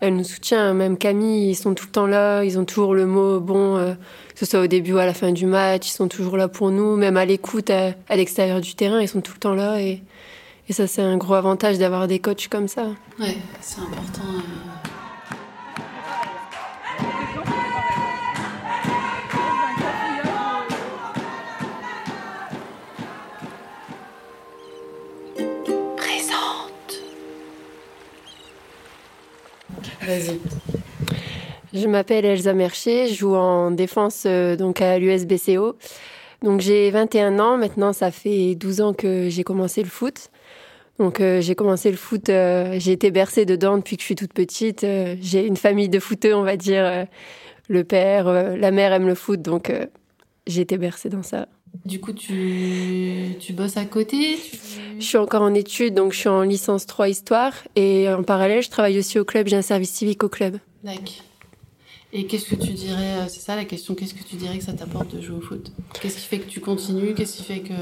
Elle 0.00 0.16
nous 0.16 0.24
soutient. 0.24 0.74
Même 0.74 0.98
Camille, 0.98 1.50
ils 1.50 1.54
sont 1.54 1.74
tout 1.74 1.86
le 1.86 1.92
temps 1.92 2.06
là. 2.06 2.42
Ils 2.42 2.58
ont 2.58 2.64
toujours 2.64 2.94
le 2.94 3.06
mot 3.06 3.40
bon 3.40 3.96
que 4.40 4.46
ce 4.46 4.52
soit 4.52 4.60
au 4.60 4.66
début 4.66 4.94
ou 4.94 4.98
à 4.98 5.04
la 5.04 5.12
fin 5.12 5.32
du 5.32 5.44
match, 5.44 5.88
ils 5.88 5.92
sont 5.92 6.08
toujours 6.08 6.38
là 6.38 6.48
pour 6.48 6.70
nous, 6.70 6.96
même 6.96 7.18
à 7.18 7.26
l'écoute, 7.26 7.68
à, 7.68 7.92
l'extérieur 8.16 8.62
du 8.62 8.74
terrain, 8.74 8.98
ils 9.00 9.08
sont 9.08 9.20
tout 9.20 9.34
le 9.34 9.38
temps 9.38 9.54
là. 9.54 9.82
Et, 9.82 10.00
et 10.66 10.72
ça, 10.72 10.86
c'est 10.86 11.02
un 11.02 11.18
gros 11.18 11.34
avantage 11.34 11.78
d'avoir 11.78 12.08
des 12.08 12.20
coachs 12.20 12.48
comme 12.48 12.66
ça. 12.66 12.86
Ouais, 13.18 13.36
c'est 13.60 13.80
important. 13.80 14.22
Euh. 14.34 14.69
Je 31.72 31.86
m'appelle 31.86 32.24
Elsa 32.24 32.52
Mercier, 32.52 33.06
je 33.06 33.14
joue 33.14 33.34
en 33.34 33.70
défense 33.70 34.24
euh, 34.26 34.56
donc 34.56 34.80
à 34.80 34.98
l'USBCO. 34.98 35.76
Donc 36.42 36.60
j'ai 36.60 36.90
21 36.90 37.38
ans, 37.38 37.56
maintenant 37.56 37.92
ça 37.92 38.10
fait 38.10 38.54
12 38.54 38.80
ans 38.80 38.92
que 38.92 39.28
j'ai 39.28 39.44
commencé 39.44 39.82
le 39.82 39.88
foot. 39.88 40.30
Donc 40.98 41.20
euh, 41.20 41.40
j'ai 41.40 41.54
commencé 41.54 41.90
le 41.90 41.96
foot, 41.96 42.28
euh, 42.28 42.76
j'ai 42.78 42.92
été 42.92 43.10
bercée 43.10 43.44
dedans 43.44 43.76
depuis 43.76 43.96
que 43.96 44.02
je 44.02 44.06
suis 44.06 44.14
toute 44.16 44.32
petite. 44.32 44.84
j'ai 45.20 45.46
une 45.46 45.56
famille 45.56 45.88
de 45.88 46.00
footeux, 46.00 46.34
on 46.34 46.42
va 46.42 46.56
dire. 46.56 47.06
le 47.68 47.84
père, 47.84 48.56
la 48.56 48.70
mère 48.72 48.92
aime 48.92 49.06
le 49.06 49.14
foot, 49.14 49.40
donc 49.42 49.72
j'ai 50.46 50.62
été 50.62 50.76
bercée 50.76 51.08
dans 51.08 51.22
ça. 51.22 51.46
Du 51.84 52.00
coup, 52.00 52.12
tu, 52.12 53.36
tu 53.40 53.52
bosses 53.52 53.76
à 53.76 53.84
côté 53.84 54.38
Je 54.98 55.04
suis 55.04 55.18
encore 55.18 55.42
en 55.42 55.54
études, 55.54 55.94
donc 55.94 56.12
je 56.12 56.18
suis 56.18 56.28
en 56.28 56.42
licence 56.42 56.86
3 56.86 57.08
histoire. 57.08 57.52
Et 57.76 58.08
en 58.08 58.22
parallèle, 58.22 58.62
je 58.62 58.70
travaille 58.70 58.98
aussi 58.98 59.18
au 59.18 59.24
club, 59.24 59.46
j'ai 59.48 59.56
un 59.56 59.62
service 59.62 59.90
civique 59.90 60.22
au 60.22 60.28
club. 60.28 60.58
D'accord. 60.84 61.24
Et 62.12 62.26
qu'est-ce 62.26 62.46
que 62.46 62.56
tu 62.56 62.72
dirais, 62.72 63.20
euh, 63.20 63.28
c'est 63.28 63.40
ça 63.40 63.54
la 63.54 63.64
question, 63.64 63.94
qu'est-ce 63.94 64.14
que 64.14 64.24
tu 64.24 64.34
dirais 64.34 64.58
que 64.58 64.64
ça 64.64 64.72
t'apporte 64.72 65.14
de 65.14 65.20
jouer 65.20 65.36
au 65.36 65.40
foot? 65.40 65.70
Qu'est-ce 66.00 66.16
qui 66.16 66.26
fait 66.26 66.38
que 66.40 66.50
tu 66.50 66.60
continues? 66.60 67.14
Qu'est-ce 67.14 67.36
qui 67.36 67.44
fait 67.44 67.60
que... 67.60 67.72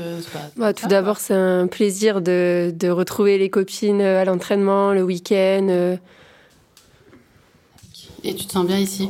Bah, 0.59 0.75
tout 0.75 0.87
d'abord, 0.87 1.17
c'est 1.17 1.33
un 1.35 1.67
plaisir 1.67 2.21
de, 2.21 2.71
de, 2.75 2.89
retrouver 2.91 3.39
les 3.39 3.49
copines 3.49 4.03
euh, 4.03 4.21
à 4.21 4.27
l'entraînement, 4.27 4.93
le 4.93 5.03
week-end. 5.03 5.69
Euh. 5.71 5.97
Et 8.23 8.35
tu 8.35 8.45
te 8.45 8.53
sens 8.53 8.67
bien 8.67 8.79
ici? 8.79 9.09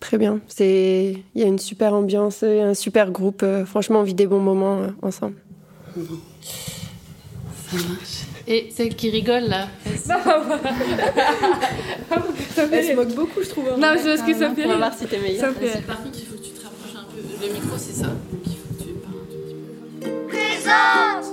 Très 0.00 0.18
bien. 0.18 0.40
Il 0.60 1.22
y 1.34 1.42
a 1.42 1.46
une 1.46 1.58
super 1.58 1.94
ambiance, 1.94 2.42
un 2.42 2.74
super 2.74 3.10
groupe. 3.10 3.44
Franchement, 3.64 4.00
on 4.00 4.04
vit 4.04 4.14
des 4.14 4.26
bons 4.26 4.40
moments 4.40 4.86
ensemble. 5.02 5.36
Ça 5.94 7.76
marche. 7.88 8.26
Et 8.48 8.68
celle 8.70 8.94
qui 8.94 9.10
rigole 9.10 9.44
là 9.44 9.66
Elle 9.84 9.98
se 12.84 12.94
moque 12.94 13.14
beaucoup, 13.14 13.42
je 13.42 13.48
trouve. 13.48 13.68
Hein. 13.68 13.76
Non, 13.78 13.94
je 13.96 14.16
pense 14.16 14.22
que 14.22 14.34
ça 14.34 14.54
fait 14.54 14.64
On 14.66 14.68
va 14.68 14.76
voir 14.76 14.94
si 14.94 15.06
t'es 15.06 15.18
meilleure. 15.18 15.52
Par 15.86 16.02
contre, 16.02 16.18
il 16.18 16.26
faut 16.26 16.36
que 16.36 16.42
tu 16.44 16.50
travailles 16.52 16.78
Le 17.42 17.52
micro, 17.52 17.76
c'est 17.76 17.92
ça. 17.92 18.06
Donc 18.06 18.16
il 18.46 18.52
faut 18.52 18.74
que 18.74 18.82
tu 18.84 18.90
parles 18.94 19.16
un 19.20 19.26
tout 19.32 19.38
petit 19.42 19.56
peu. 20.00 20.28
Présence 20.28 21.26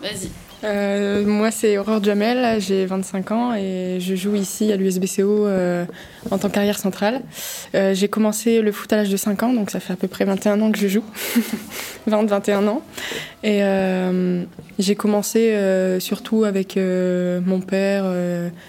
Vas-y. 0.00 0.30
Euh, 0.64 1.26
moi, 1.26 1.50
c'est 1.50 1.76
Aurore 1.76 2.02
Jamel, 2.02 2.60
j'ai 2.60 2.86
25 2.86 3.30
ans 3.32 3.54
et 3.54 3.98
je 4.00 4.14
joue 4.14 4.34
ici 4.34 4.72
à 4.72 4.76
l'USBCO 4.76 5.46
euh, 5.46 5.84
en 6.30 6.38
tant 6.38 6.48
qu'arrière 6.48 6.78
centrale. 6.78 7.20
Euh, 7.74 7.92
j'ai 7.94 8.08
commencé 8.08 8.62
le 8.62 8.72
foot 8.72 8.90
à 8.92 8.96
l'âge 8.96 9.10
de 9.10 9.16
5 9.16 9.42
ans, 9.42 9.52
donc 9.52 9.70
ça 9.70 9.78
fait 9.78 9.92
à 9.92 9.96
peu 9.96 10.08
près 10.08 10.24
21 10.24 10.60
ans 10.62 10.72
que 10.72 10.78
je 10.78 10.88
joue. 10.88 11.04
20-21 12.08 12.68
ans. 12.68 12.82
Et 13.42 13.60
j'ai 14.78 14.94
commencé 14.94 15.54
surtout 16.00 16.44
avec 16.44 16.76
mon 16.76 17.60
père 17.60 18.04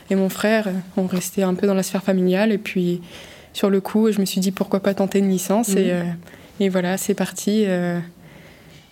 et 0.09 0.15
mon 0.15 0.29
frère. 0.29 0.69
On 0.97 1.07
restait 1.07 1.43
un 1.43 1.53
peu 1.53 1.65
dans 1.65 1.73
la 1.73 1.83
sphère 1.83 2.03
familiale 2.03 2.51
et 2.51 2.57
puis 2.57 3.01
sur 3.53 3.69
le 3.69 3.79
coup, 3.79 4.11
je 4.11 4.19
me 4.19 4.25
suis 4.25 4.41
dit 4.41 4.51
pourquoi 4.51 4.81
pas 4.81 4.93
tenter 4.93 5.19
une 5.19 5.29
licence 5.29 5.69
et, 5.69 5.93
mhm. 5.93 6.15
et, 6.59 6.69
voilà, 6.69 6.97
c'est 6.97 7.13
parti. 7.13 7.65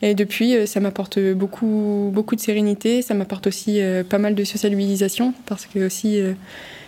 Et 0.03 0.15
depuis, 0.15 0.53
euh, 0.53 0.65
ça 0.65 0.81
m'apporte 0.81 1.17
beaucoup, 1.31 2.12
beaucoup 2.13 2.36
de 2.36 2.41
sérénité. 2.41 3.01
Ça 3.01 3.13
m'apporte 3.13 3.48
aussi 3.48 3.79
euh, 3.79 4.03
pas 4.03 4.17
mal 4.17 4.36
de 4.36 4.43
socialisation 4.43 5.33
parce 5.45 5.65
que 5.65 5.79
aussi, 5.86 6.19
euh, 6.19 6.33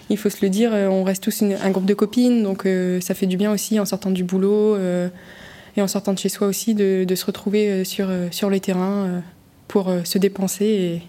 il 0.10 0.18
faut 0.18 0.30
se 0.30 0.40
le 0.42 0.50
dire, 0.50 0.72
on 0.74 1.06
reste 1.06 1.24
tous 1.24 1.42
un 1.42 1.72
groupe 1.72 1.86
de 1.86 1.94
copines, 1.96 2.44
donc 2.44 2.68
ça 3.02 3.16
fait 3.16 3.26
du 3.26 3.38
bien 3.38 3.52
aussi 3.52 3.80
en 3.80 3.86
sortant 3.86 4.12
du 4.12 4.24
boulot 4.24 4.78
et 4.78 5.82
en 5.82 5.88
sortant 5.88 6.14
de 6.14 6.20
chez 6.20 6.30
soi 6.30 6.46
aussi 6.46 6.76
de, 6.76 7.08
se 7.16 7.26
retrouver 7.26 7.84
sur, 7.84 8.08
sur 8.30 8.52
les 8.52 8.60
terrains 8.60 9.24
pour 9.68 9.92
se 10.04 10.20
dépenser 10.20 10.66
et 10.66 11.02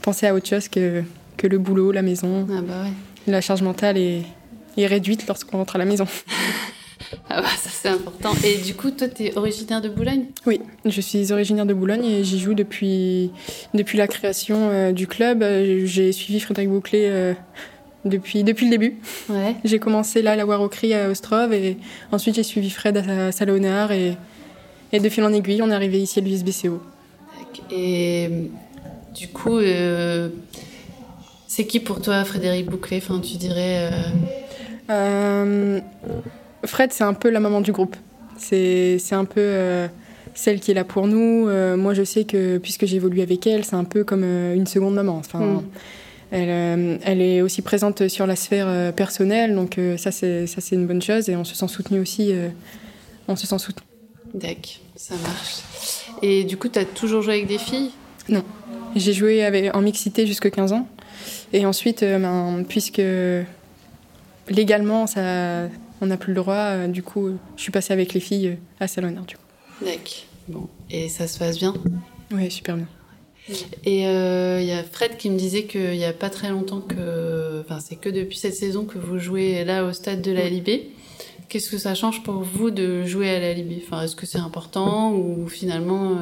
penser 0.00 0.26
à 0.26 0.34
autre 0.34 0.48
chose 0.48 0.68
que, 0.68 1.02
que 1.36 1.46
le 1.46 1.58
boulot, 1.58 1.92
la 1.92 2.00
maison. 2.00 2.46
Ah 2.50 2.62
bah 2.66 2.84
ouais. 2.84 2.92
La 3.26 3.42
charge 3.42 3.60
mentale 3.60 3.98
est, 3.98 4.22
est 4.78 4.86
réduite 4.86 5.26
lorsqu'on 5.26 5.58
rentre 5.58 5.76
à 5.76 5.78
la 5.78 5.84
maison. 5.84 6.06
Ah 7.36 7.42
bah 7.42 7.48
ça 7.56 7.68
c'est 7.68 7.88
important. 7.88 8.32
Et 8.44 8.58
du 8.58 8.74
coup, 8.76 8.92
toi, 8.92 9.08
tu 9.08 9.24
es 9.24 9.36
originaire 9.36 9.80
de 9.80 9.88
Boulogne? 9.88 10.26
Oui, 10.46 10.60
je 10.84 11.00
suis 11.00 11.32
originaire 11.32 11.66
de 11.66 11.74
Boulogne 11.74 12.04
et 12.04 12.22
j'y 12.22 12.38
joue 12.38 12.54
depuis, 12.54 13.32
depuis 13.74 13.98
la 13.98 14.06
création 14.06 14.70
euh, 14.70 14.92
du 14.92 15.08
club. 15.08 15.42
Euh, 15.42 15.84
j'ai 15.84 16.12
suivi 16.12 16.38
Frédéric 16.38 16.70
Bouclé 16.70 17.06
euh, 17.06 17.34
depuis, 18.04 18.44
depuis 18.44 18.66
le 18.66 18.70
début. 18.70 18.98
Ouais. 19.28 19.56
J'ai 19.64 19.80
commencé 19.80 20.22
là 20.22 20.32
à 20.32 20.36
la 20.36 20.46
Warocry 20.46 20.94
à 20.94 21.08
Ostrov 21.08 21.52
et 21.52 21.76
ensuite 22.12 22.36
j'ai 22.36 22.44
suivi 22.44 22.70
Fred 22.70 22.98
à 22.98 23.32
Salonard 23.32 23.90
et, 23.90 24.16
et 24.92 25.00
de 25.00 25.08
fil 25.08 25.24
en 25.24 25.32
aiguille, 25.32 25.60
on 25.60 25.70
est 25.72 25.74
arrivé 25.74 26.00
ici 26.00 26.20
à 26.20 26.22
l'USBCO. 26.22 26.80
Et 27.72 28.28
du 29.12 29.26
coup, 29.28 29.58
c'est 31.48 31.66
qui 31.66 31.80
pour 31.80 32.00
toi 32.00 32.24
Frédéric 32.24 32.66
Bouclé? 32.66 32.98
Enfin, 32.98 33.20
Tu 33.20 33.38
dirais. 33.38 33.90
Fred, 36.66 36.92
c'est 36.92 37.04
un 37.04 37.14
peu 37.14 37.30
la 37.30 37.40
maman 37.40 37.60
du 37.60 37.72
groupe. 37.72 37.96
C'est 38.38 38.98
un 39.12 39.24
peu 39.24 39.40
euh, 39.40 39.86
celle 40.34 40.60
qui 40.60 40.70
est 40.70 40.74
là 40.74 40.84
pour 40.84 41.06
nous. 41.06 41.48
Euh, 41.48 41.76
moi, 41.76 41.94
je 41.94 42.04
sais 42.04 42.24
que 42.24 42.58
puisque 42.58 42.86
j'évolue 42.86 43.20
avec 43.20 43.46
elle, 43.46 43.64
c'est 43.64 43.76
un 43.76 43.84
peu 43.84 44.04
comme 44.04 44.22
euh, 44.24 44.54
une 44.54 44.66
seconde 44.66 44.94
maman. 44.94 45.16
Enfin, 45.16 45.40
hmm. 45.40 45.62
elle, 46.30 47.00
elle, 47.04 47.20
est 47.20 47.40
aussi 47.42 47.62
présente 47.62 48.08
sur 48.08 48.26
la 48.26 48.36
sphère 48.36 48.92
personnelle, 48.94 49.54
donc 49.54 49.78
ça, 49.96 50.10
c'est 50.10 50.46
une 50.72 50.86
bonne 50.86 51.02
chose 51.02 51.28
et 51.28 51.36
on 51.36 51.44
se 51.44 51.54
sent 51.54 51.68
soutenu 51.68 52.00
aussi. 52.00 52.32
on 53.28 53.36
se 53.36 53.46
sent 53.46 53.58
soutenu. 53.58 53.86
D'accord, 54.34 54.80
ça 54.96 55.14
marche. 55.22 55.62
Et 56.22 56.44
du 56.44 56.56
coup, 56.56 56.68
tu 56.68 56.78
as 56.78 56.84
toujours 56.84 57.22
joué 57.22 57.34
avec 57.34 57.46
des 57.46 57.58
filles? 57.58 57.90
Non. 58.28 58.42
J'ai 58.96 59.12
joué 59.12 59.44
avec, 59.44 59.74
en 59.76 59.80
mixité 59.80 60.26
jusqu'à 60.26 60.50
15 60.50 60.72
ans. 60.72 60.88
Et 61.52 61.66
ensuite, 61.66 62.00
ben, 62.00 62.64
puisque 62.68 63.02
légalement, 64.48 65.06
ça, 65.06 65.68
on 66.04 66.08
n'a 66.08 66.16
plus 66.16 66.32
le 66.32 66.40
droit. 66.40 66.54
Euh, 66.54 66.86
du 66.86 67.02
coup, 67.02 67.30
je 67.56 67.62
suis 67.62 67.72
passée 67.72 67.92
avec 67.92 68.12
les 68.14 68.20
filles 68.20 68.48
euh, 68.48 68.56
à 68.80 68.86
Salonard. 68.86 69.24
Du 69.24 69.36
coup. 69.36 69.42
D'accord. 69.84 70.24
Bon. 70.48 70.68
Et 70.90 71.08
ça 71.08 71.26
se 71.26 71.38
passe 71.38 71.58
bien? 71.58 71.74
Oui, 72.30 72.50
super 72.50 72.76
bien. 72.76 72.86
Et 73.84 74.02
il 74.02 74.06
euh, 74.06 74.60
y 74.62 74.72
a 74.72 74.82
Fred 74.84 75.16
qui 75.16 75.28
me 75.28 75.36
disait 75.36 75.64
qu'il 75.64 75.90
n'y 75.90 76.04
a 76.04 76.12
pas 76.12 76.30
très 76.30 76.50
longtemps 76.50 76.80
que. 76.80 77.60
Enfin, 77.60 77.80
c'est 77.80 77.96
que 77.96 78.08
depuis 78.08 78.36
cette 78.36 78.54
saison 78.54 78.84
que 78.84 78.98
vous 78.98 79.18
jouez 79.18 79.64
là 79.64 79.84
au 79.84 79.92
stade 79.92 80.22
de 80.22 80.32
la 80.32 80.48
Libé. 80.48 80.90
Qu'est-ce 81.48 81.70
que 81.70 81.78
ça 81.78 81.94
change 81.94 82.22
pour 82.22 82.42
vous 82.42 82.70
de 82.70 83.04
jouer 83.04 83.30
à 83.30 83.38
la 83.38 83.52
Libé? 83.52 83.82
Enfin, 83.86 84.02
Est-ce 84.02 84.16
que 84.16 84.26
c'est 84.26 84.38
important 84.38 85.12
ou 85.12 85.46
finalement. 85.48 86.16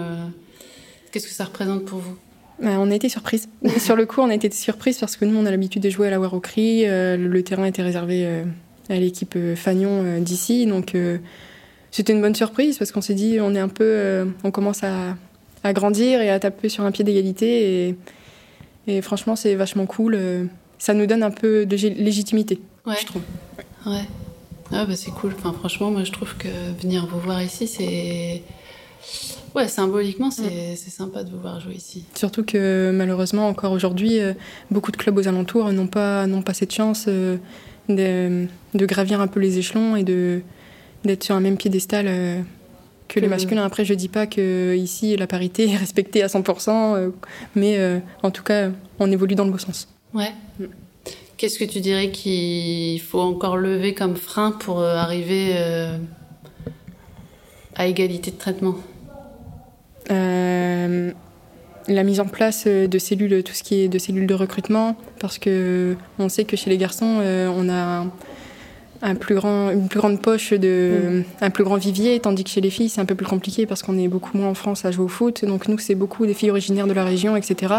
Qu'est-ce 1.10 1.26
que 1.26 1.32
ça 1.32 1.44
représente 1.44 1.84
pour 1.84 2.00
vous? 2.00 2.16
Bah, 2.60 2.76
on 2.78 2.90
a 2.90 2.94
été 2.94 3.08
surprise. 3.08 3.48
Sur 3.78 3.96
le 3.96 4.04
coup, 4.06 4.20
on 4.20 4.28
a 4.28 4.34
été 4.34 4.50
surprise 4.50 4.98
parce 4.98 5.16
que 5.16 5.24
nous, 5.24 5.38
on 5.38 5.46
a 5.46 5.50
l'habitude 5.50 5.82
de 5.82 5.90
jouer 5.90 6.08
à 6.08 6.10
la 6.10 6.20
Warocry. 6.20 6.84
le 6.86 7.40
terrain 7.42 7.66
était 7.66 7.82
réservé 7.82 8.44
à 8.88 8.96
l'équipe 8.96 9.34
euh, 9.36 9.56
Fagnon 9.56 10.04
euh, 10.04 10.20
d'ici. 10.20 10.66
Donc 10.66 10.94
euh, 10.94 11.18
c'était 11.90 12.12
une 12.12 12.20
bonne 12.20 12.34
surprise 12.34 12.78
parce 12.78 12.92
qu'on 12.92 13.00
s'est 13.00 13.14
dit 13.14 13.38
on 13.40 13.54
est 13.54 13.60
un 13.60 13.68
peu, 13.68 14.26
on 14.44 14.50
commence 14.50 14.82
à, 14.82 15.16
grandir 15.72 16.20
et 16.20 16.30
à 16.30 16.40
taper 16.40 16.68
sur 16.68 16.84
un 16.84 16.90
pied 16.90 17.04
d'égalité 17.04 17.96
et, 18.86 19.02
franchement 19.02 19.36
c'est 19.36 19.54
vachement 19.54 19.86
cool. 19.86 20.18
Ça 20.78 20.94
nous 20.94 21.06
donne 21.06 21.22
un 21.22 21.30
peu 21.30 21.66
de 21.66 21.76
légitimité, 21.76 22.60
je 22.86 23.06
trouve. 23.06 23.22
Ouais. 23.86 24.00
Ah 24.72 24.86
bah 24.86 24.96
c'est 24.96 25.10
cool. 25.10 25.34
Enfin 25.36 25.52
franchement 25.52 25.90
moi 25.90 26.02
je 26.04 26.12
trouve 26.12 26.34
que 26.36 26.48
venir 26.80 27.06
vous 27.06 27.20
voir 27.20 27.42
ici 27.42 27.66
c'est 27.66 28.42
Ouais, 29.54 29.68
symboliquement, 29.68 30.30
c'est 30.30 30.76
sympa 30.76 31.24
de 31.24 31.30
vous 31.30 31.38
voir 31.38 31.60
jouer 31.60 31.74
ici. 31.74 32.06
Surtout 32.14 32.42
que 32.42 32.90
malheureusement, 32.94 33.48
encore 33.48 33.72
aujourd'hui, 33.72 34.18
beaucoup 34.70 34.92
de 34.92 34.96
clubs 34.96 35.18
aux 35.18 35.28
alentours 35.28 35.70
n'ont 35.72 35.88
pas, 35.88 36.26
pas 36.42 36.54
cette 36.54 36.72
chance 36.72 37.06
de, 37.88 38.46
gravir 38.74 39.20
un 39.20 39.26
peu 39.26 39.40
les 39.40 39.58
échelons 39.58 39.96
et 39.96 40.04
de 40.04 40.42
d'être 41.04 41.24
sur 41.24 41.34
un 41.34 41.40
même 41.40 41.56
piédestal 41.56 42.06
euh, 42.08 42.40
que 43.08 43.18
les 43.18 43.26
masculins. 43.26 43.64
Après, 43.64 43.84
je 43.84 43.92
dis 43.92 44.08
pas 44.08 44.28
que 44.28 44.76
ici 44.76 45.16
la 45.16 45.26
parité 45.26 45.68
est 45.70 45.76
respectée 45.76 46.22
à 46.22 46.28
100%, 46.28 46.70
euh, 46.70 47.10
mais 47.56 47.76
euh, 47.78 47.98
en 48.22 48.30
tout 48.30 48.44
cas, 48.44 48.70
on 49.00 49.10
évolue 49.10 49.34
dans 49.34 49.44
le 49.44 49.50
bon 49.50 49.58
sens. 49.58 49.88
Ouais. 50.14 50.32
Mm. 50.60 50.66
Qu'est-ce 51.36 51.58
que 51.58 51.64
tu 51.64 51.80
dirais 51.80 52.10
qu'il 52.12 53.00
faut 53.00 53.18
encore 53.18 53.56
lever 53.56 53.94
comme 53.94 54.14
frein 54.14 54.52
pour 54.52 54.80
arriver 54.80 55.56
à 57.74 57.88
égalité 57.88 58.30
de 58.30 58.36
traitement? 58.36 58.76
La 61.88 62.02
mise 62.02 62.20
en 62.20 62.26
place 62.26 62.64
euh, 62.66 62.86
de 62.86 62.98
cellules, 62.98 63.42
tout 63.42 63.52
ce 63.52 63.62
qui 63.62 63.82
est 63.82 63.88
de 63.88 63.98
cellules 63.98 64.26
de 64.26 64.34
recrutement, 64.34 64.96
parce 65.20 65.38
que 65.38 65.96
on 66.18 66.28
sait 66.28 66.44
que 66.44 66.56
chez 66.56 66.70
les 66.70 66.78
garçons, 66.78 67.18
euh, 67.20 67.50
on 67.54 67.68
a 67.68 68.06
un 69.04 69.14
plus 69.16 69.34
grand, 69.34 69.70
une 69.70 69.88
plus 69.88 69.98
grande 69.98 70.20
poche, 70.20 70.52
de, 70.52 71.24
mm. 71.40 71.44
un 71.44 71.50
plus 71.50 71.64
grand 71.64 71.76
vivier, 71.76 72.20
tandis 72.20 72.44
que 72.44 72.50
chez 72.50 72.60
les 72.60 72.70
filles, 72.70 72.88
c'est 72.88 73.00
un 73.00 73.04
peu 73.04 73.14
plus 73.16 73.26
compliqué 73.26 73.66
parce 73.66 73.82
qu'on 73.82 73.98
est 73.98 74.08
beaucoup 74.08 74.36
moins 74.36 74.48
en 74.48 74.54
France 74.54 74.84
à 74.84 74.90
jouer 74.90 75.04
au 75.04 75.08
foot. 75.08 75.44
Donc 75.44 75.66
nous, 75.68 75.78
c'est 75.78 75.96
beaucoup 75.96 76.26
des 76.26 76.34
filles 76.34 76.50
originaires 76.50 76.86
de 76.86 76.92
la 76.92 77.04
région, 77.04 77.36
etc. 77.36 77.74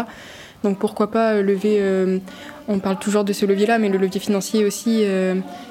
Donc 0.62 0.78
pourquoi 0.78 1.10
pas 1.10 1.40
lever, 1.40 1.76
euh, 1.80 2.18
on 2.68 2.78
parle 2.78 2.98
toujours 2.98 3.24
de 3.24 3.32
ce 3.32 3.46
levier-là, 3.46 3.78
mais 3.78 3.88
le 3.88 3.98
levier 3.98 4.20
financier 4.20 4.64
aussi, 4.64 5.04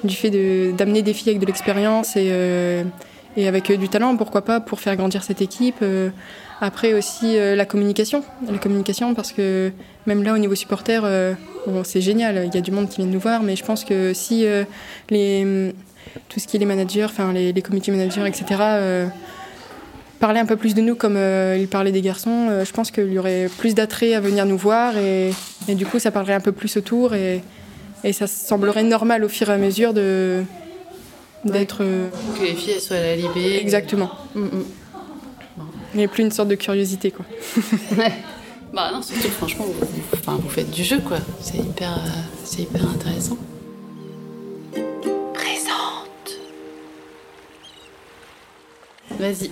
du 0.03 0.15
fait 0.15 0.31
d'amener 0.73 1.03
des 1.03 1.13
filles 1.13 1.31
avec 1.31 1.41
de 1.41 1.45
l'expérience 1.45 2.15
et, 2.15 2.31
et 3.35 3.47
avec 3.47 3.71
du 3.71 3.89
talent, 3.89 4.15
pourquoi 4.15 4.43
pas, 4.43 4.59
pour 4.59 4.79
faire 4.79 4.95
grandir 4.95 5.23
cette 5.23 5.41
équipe. 5.41 5.83
Après 6.63 6.93
aussi 6.93 7.37
euh, 7.37 7.57
la 7.57 7.65
communication, 7.65 8.23
la 8.49 8.57
communication 8.57 9.13
parce 9.15 9.33
que 9.33 9.73
même 10.05 10.23
là 10.23 10.33
au 10.33 10.37
niveau 10.37 10.55
supporter, 10.55 11.01
euh, 11.03 11.33
c'est 11.83 11.99
génial, 11.99 12.45
il 12.45 12.55
y 12.55 12.57
a 12.57 12.61
du 12.61 12.71
monde 12.71 12.87
qui 12.87 13.01
vient 13.01 13.11
nous 13.11 13.19
voir, 13.19 13.43
mais 13.43 13.57
je 13.57 13.65
pense 13.65 13.83
que 13.83 14.13
si 14.13 14.45
euh, 14.45 14.63
les, 15.09 15.73
tout 16.29 16.39
ce 16.39 16.47
qui 16.47 16.55
est 16.55 16.59
les 16.61 16.65
managers, 16.65 17.03
enfin 17.03 17.33
les, 17.33 17.51
les 17.51 17.61
community 17.61 17.91
managers, 17.91 18.25
etc. 18.25 18.45
parlaient 20.21 20.39
un 20.39 20.45
peu 20.45 20.55
plus 20.55 20.73
de 20.73 20.79
nous 20.79 20.95
comme 20.95 21.17
ils 21.17 21.67
parlaient 21.67 21.91
des 21.91 22.01
garçons, 22.01 22.63
je 22.63 22.71
pense 22.71 22.91
qu'il 22.91 23.11
y 23.11 23.19
aurait 23.19 23.49
plus 23.57 23.75
d'attrait 23.75 24.13
à 24.13 24.21
venir 24.21 24.45
nous 24.45 24.57
voir 24.57 24.93
et, 24.97 25.33
du 25.67 25.85
coup 25.85 25.99
ça 25.99 26.11
parlerait 26.11 26.35
un 26.35 26.39
peu 26.39 26.53
plus 26.53 26.77
autour 26.77 27.13
et 27.13 27.41
ça 28.13 28.25
semblerait 28.25 28.83
normal 28.83 29.25
au 29.25 29.29
fur 29.29 29.49
et 29.49 29.53
à 29.53 29.57
mesure 29.57 29.93
de 29.93 30.45
d'être 31.45 31.79
que 31.79 32.43
les 32.43 32.53
filles 32.53 32.79
soient 32.79 32.97
à 32.97 33.01
la 33.01 33.15
libé. 33.15 33.57
Exactement. 33.57 34.11
Mm, 34.35 34.41
mm. 34.41 34.63
Il 35.93 35.97
n'y 35.97 36.03
a 36.05 36.07
plus 36.07 36.23
une 36.23 36.31
sorte 36.31 36.49
de 36.49 36.55
curiosité, 36.55 37.11
quoi. 37.11 37.25
ouais. 37.97 38.11
Bah 38.73 38.89
non, 38.91 39.03
surtout, 39.03 39.29
franchement, 39.29 39.65
vous, 39.65 39.85
enfin, 40.13 40.39
vous 40.41 40.49
faites 40.49 40.71
du 40.71 40.83
jeu, 40.83 40.99
quoi. 40.99 41.19
C'est 41.39 41.59
hyper, 41.59 41.93
euh, 41.93 42.09
c'est 42.43 42.63
hyper 42.63 42.89
intéressant. 42.89 43.37
Présente. 45.33 46.39
Vas-y. 49.19 49.51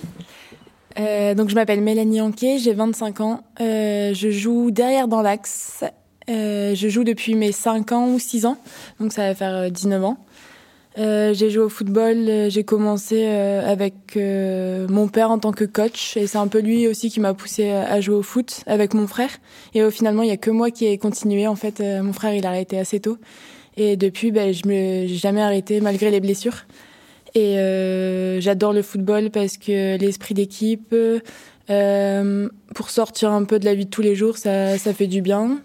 Euh, 1.00 1.36
donc 1.36 1.50
je 1.50 1.56
m'appelle 1.56 1.82
Mélanie 1.82 2.20
Anquet, 2.20 2.58
j'ai 2.58 2.74
25 2.74 3.22
ans. 3.22 3.44
Euh, 3.62 4.12
je 4.16 4.32
joue 4.32 4.72
derrière 4.72 5.08
dans 5.08 5.22
l'axe. 5.22 5.84
je 6.28 6.88
joue 6.90 7.04
depuis 7.04 7.36
mes 7.36 7.52
5 7.52 7.92
ans 7.92 8.08
ou 8.08 8.18
6 8.18 8.48
ans, 8.48 8.58
donc 9.00 9.14
ça 9.14 9.28
va 9.28 9.36
faire 9.36 9.70
19 9.70 10.04
ans. 10.04 10.18
Euh, 10.98 11.34
j'ai 11.34 11.50
joué 11.50 11.64
au 11.64 11.70
football, 11.70 12.18
euh, 12.28 12.50
j'ai 12.50 12.66
commencé 12.66 13.24
euh, 13.26 13.66
avec 13.66 14.18
mon 14.90 15.08
père 15.08 15.32
en 15.32 15.40
tant 15.40 15.54
que 15.54 15.64
coach 15.64 16.18
et 16.18 16.28
c'est 16.28 16.38
un 16.38 16.48
peu 16.48 16.60
lui 16.60 16.88
aussi 16.88 17.10
qui 17.10 17.22
m'a 17.22 17.34
poussé 17.34 17.72
à 17.72 18.02
jouer 18.02 18.16
au 18.16 18.24
foot 18.24 18.64
avec 18.68 18.94
mon 18.94 19.08
frère. 19.08 19.30
Et 19.74 19.90
finalement, 19.90 20.24
il 20.24 20.30
y 20.30 20.34
a 20.34 20.38
que 20.38 20.52
moi 20.52 20.72
qui 20.72 20.86
ai 20.86 20.98
continué. 20.98 21.48
En 21.48 21.56
fait, 21.56 21.80
mon 21.80 22.14
frère, 22.14 22.34
il 22.34 22.46
a 22.46 22.50
arrêté 22.50 22.78
assez 22.78 23.00
tôt. 23.00 23.18
Et 23.78 23.96
depuis, 23.96 24.32
ben, 24.32 24.54
je 24.54 24.68
me 24.68 25.08
jamais 25.08 25.42
arrêté 25.42 25.80
malgré 25.80 26.12
les 26.12 26.20
blessures. 26.20 26.66
Et 27.36 27.56
j'adore 28.40 28.74
le 28.74 28.82
football 28.82 29.32
parce 29.32 29.58
que 29.58 29.98
l'esprit 29.98 30.34
d'équipe, 30.34 30.94
pour 31.68 32.90
sortir 32.90 33.32
un 33.32 33.46
peu 33.46 33.60
de 33.60 33.66
la 33.66 33.76
vie 33.76 33.86
de 33.86 33.90
tous 33.90 34.02
les 34.02 34.16
jours, 34.16 34.38
ça 34.38 34.78
fait 34.78 35.08
du 35.08 35.22
bien. 35.22 35.62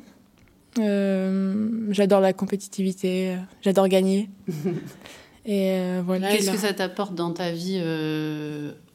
J'adore 0.76 2.20
la 2.20 2.32
compétitivité, 2.32 3.36
j'adore 3.62 3.88
gagner. 3.88 4.28
Et 5.48 6.00
voilà. 6.04 6.32
Qu'est-ce 6.32 6.50
que 6.50 6.58
ça 6.58 6.72
t'apporte 6.72 7.14
dans 7.14 7.32
ta 7.32 7.52
vie 7.52 7.80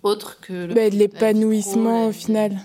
autre 0.04 0.40
que 0.42 0.66
le 0.66 0.74
bah, 0.74 0.90
De 0.90 0.96
l'épanouissement 0.96 2.08
au 2.08 2.12
final. 2.12 2.58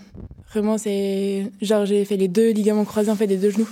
Vraiment, 0.51 0.79
c'est. 0.79 1.51
Genre, 1.61 1.87
j'ai 1.87 2.05
fait 2.05 2.17
les 2.17 2.29
deux 2.29 2.51
ligaments 2.51 2.85
croisés 2.85 3.11
en 3.11 3.17
fait 3.17 3.27
des 3.27 3.37
deux 3.37 3.51
genoux. 3.51 3.69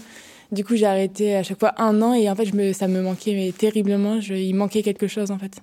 Du 0.52 0.64
coup, 0.64 0.76
j'ai 0.76 0.86
arrêté 0.86 1.34
à 1.34 1.42
chaque 1.42 1.58
fois 1.58 1.72
un 1.78 2.02
an 2.02 2.12
et 2.12 2.28
en 2.30 2.34
fait, 2.36 2.44
je 2.44 2.54
me... 2.54 2.72
ça 2.72 2.88
me 2.88 3.00
manquait 3.00 3.34
mais 3.34 3.52
terriblement. 3.52 4.20
Je... 4.20 4.34
Il 4.34 4.54
manquait 4.54 4.82
quelque 4.82 5.06
chose 5.06 5.30
en 5.30 5.38
fait. 5.38 5.60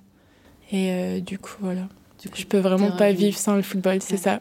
Et 0.72 0.90
euh, 0.90 1.20
du 1.20 1.38
coup, 1.38 1.54
voilà. 1.60 1.82
Du 2.20 2.28
coup, 2.28 2.36
je 2.36 2.46
peux 2.46 2.58
vraiment 2.58 2.92
pas 2.92 3.12
vivre 3.12 3.38
sans 3.38 3.56
le 3.56 3.62
football, 3.62 3.98
c'est 4.00 4.16
ça. 4.16 4.40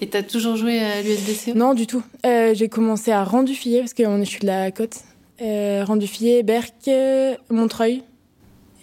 Et 0.00 0.08
t'as 0.08 0.22
toujours 0.22 0.56
joué 0.56 0.78
à 0.78 1.02
l'USBC 1.02 1.54
Non, 1.54 1.74
du 1.74 1.86
tout. 1.86 2.02
Euh, 2.26 2.54
j'ai 2.54 2.68
commencé 2.68 3.10
à 3.10 3.24
Rendu-Fillet 3.24 3.80
parce 3.80 3.94
que 3.94 4.02
je 4.02 4.24
suis 4.24 4.40
de 4.40 4.46
la 4.46 4.70
côte. 4.70 4.96
Euh, 5.40 5.84
Rendu-Fillet, 5.86 6.42
Berck, 6.42 6.90
Montreuil 7.50 8.02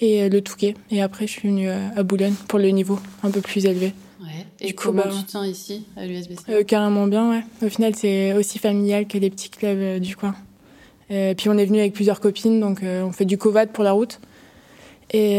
et 0.01 0.29
le 0.29 0.41
Touquet. 0.41 0.75
Et 0.91 1.01
après, 1.01 1.27
je 1.27 1.31
suis 1.31 1.49
venue 1.49 1.69
à 1.69 2.03
Boulogne 2.03 2.35
pour 2.47 2.59
le 2.59 2.69
niveau 2.69 2.99
un 3.23 3.31
peu 3.31 3.41
plus 3.41 3.65
élevé. 3.65 3.93
Et 4.61 4.73
comment 4.73 5.03
bah, 5.03 5.11
tu 5.27 5.37
ici, 5.47 5.85
à 5.95 6.05
l'USBC 6.05 6.49
euh, 6.49 6.63
Carrément 6.63 7.07
bien, 7.07 7.29
ouais. 7.29 7.43
Au 7.63 7.69
final, 7.69 7.95
c'est 7.95 8.33
aussi 8.33 8.59
familial 8.59 9.07
que 9.07 9.17
les 9.17 9.29
petits 9.29 9.49
clubs 9.49 9.77
euh, 9.77 9.99
du 9.99 10.15
coin. 10.15 10.35
Euh, 11.11 11.33
puis 11.35 11.49
on 11.49 11.57
est 11.57 11.65
venu 11.65 11.79
avec 11.79 11.93
plusieurs 11.93 12.19
copines, 12.19 12.59
donc 12.59 12.79
on 12.81 13.11
fait 13.11 13.25
du 13.25 13.37
covad 13.37 13.69
pour 13.69 13.83
la 13.83 13.91
route. 13.91 14.19
Et, 15.11 15.35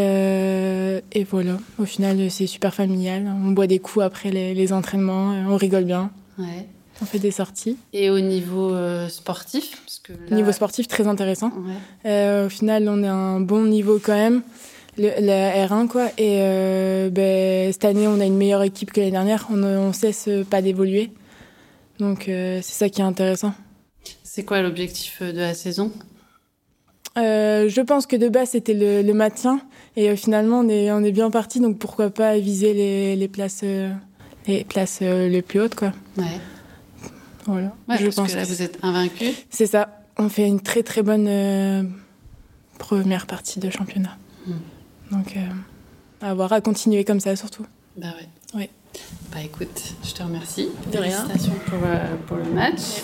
et 1.13 1.25
voilà, 1.25 1.59
au 1.79 1.85
final, 1.85 2.31
c'est 2.31 2.47
super 2.47 2.73
familial. 2.73 3.27
On 3.45 3.51
boit 3.51 3.67
des 3.67 3.79
coups 3.79 4.05
après 4.05 4.31
les, 4.31 4.73
entraînements, 4.73 5.33
on 5.49 5.57
rigole 5.57 5.85
bien. 5.85 6.11
Ouais. 6.39 6.67
On 7.03 7.05
fait 7.05 7.19
des 7.19 7.31
sorties. 7.31 7.77
Et 7.93 8.09
au 8.09 8.21
niveau 8.21 8.75
sportif 9.09 9.83
parce 9.85 9.99
que 9.99 10.35
Niveau 10.35 10.53
sportif, 10.53 10.89
très 10.89 11.07
intéressant. 11.07 11.53
au 12.05 12.49
final, 12.49 12.89
on 12.89 13.03
est 13.03 13.09
à 13.09 13.15
un 13.15 13.41
bon 13.41 13.65
niveau 13.67 14.01
quand 14.03 14.15
même 14.15 14.43
la 14.99 15.67
R1 15.67 15.89
quoi. 15.89 16.09
Et 16.19 16.39
euh, 16.41 17.11
ben, 17.11 17.73
cette 17.73 17.85
année, 17.85 18.09
on 18.09 18.21
a 18.21 18.25
une 18.25 18.37
meilleure 18.37 18.63
équipe 18.63 18.93
que 18.93 19.01
l'année 19.01 19.13
dernière. 19.13 19.47
On, 19.51 19.63
on 19.63 19.93
cesse 19.93 20.29
pas 20.49 20.63
d'évoluer. 20.63 21.11
Donc 21.99 22.29
euh, 22.29 22.61
c'est 22.63 22.73
ça 22.73 22.89
qui 22.89 23.01
est 23.01 23.05
intéressant. 23.05 23.55
C'est 24.23 24.45
quoi 24.45 24.63
l'objectif 24.63 25.23
de 25.23 25.39
la 25.39 25.55
saison? 25.55 25.93
Euh, 27.17 27.69
Je 27.69 27.81
pense 27.81 28.07
que 28.07 28.17
de 28.17 28.29
base 28.29 28.51
c'était 28.51 28.75
le, 28.75 29.03
le, 29.03 29.15
maintien 29.15 29.61
et 29.97 30.15
finalement 30.17 30.61
on 30.61 30.69
est, 30.69 30.91
on 30.93 31.03
est 31.03 31.13
bien 31.13 31.31
parti. 31.31 31.61
Donc 31.61 31.79
pourquoi 31.79 32.11
pas 32.11 32.39
viser 32.39 32.75
les, 32.75 33.17
les 33.17 33.29
places 33.29 33.65
les 34.47 34.65
places 34.65 35.01
les 35.01 35.43
plus 35.43 35.61
hautes 35.61 35.75
quoi. 35.75 35.93
Ouais. 36.17 36.25
Voilà. 37.47 37.73
je 37.99 38.07
pense 38.09 38.33
que 38.33 38.37
là 38.37 38.45
vous 38.45 38.63
êtes 38.63 38.79
invaincu. 38.83 39.27
C'est 39.51 39.67
ça. 39.67 40.03
On 40.19 40.29
fait 40.29 40.47
une 40.47 40.61
très 40.61 40.83
très 40.83 41.03
bonne 41.03 41.29
première 42.77 43.27
partie 43.27 43.61
de 43.61 43.71
championnat. 43.71 44.17
Hmm. 44.47 44.53
Donc, 45.11 45.37
euh, 45.37 45.41
à 46.21 46.35
voir, 46.35 46.53
à 46.53 46.61
continuer 46.61 47.05
comme 47.05 47.21
ça 47.21 47.37
surtout. 47.37 47.67
Bah 47.97 48.09
ouais. 48.19 48.29
Oui. 48.55 48.71
Bah 49.33 49.43
écoute, 49.43 49.95
je 50.05 50.13
te 50.13 50.23
remercie. 50.23 50.69
De 50.93 50.99
rien. 50.99 51.25
Félicitations 51.27 51.59
pour, 51.67 51.81
euh, 51.85 52.17
pour 52.27 52.37
le 52.37 52.45
match. 52.45 53.03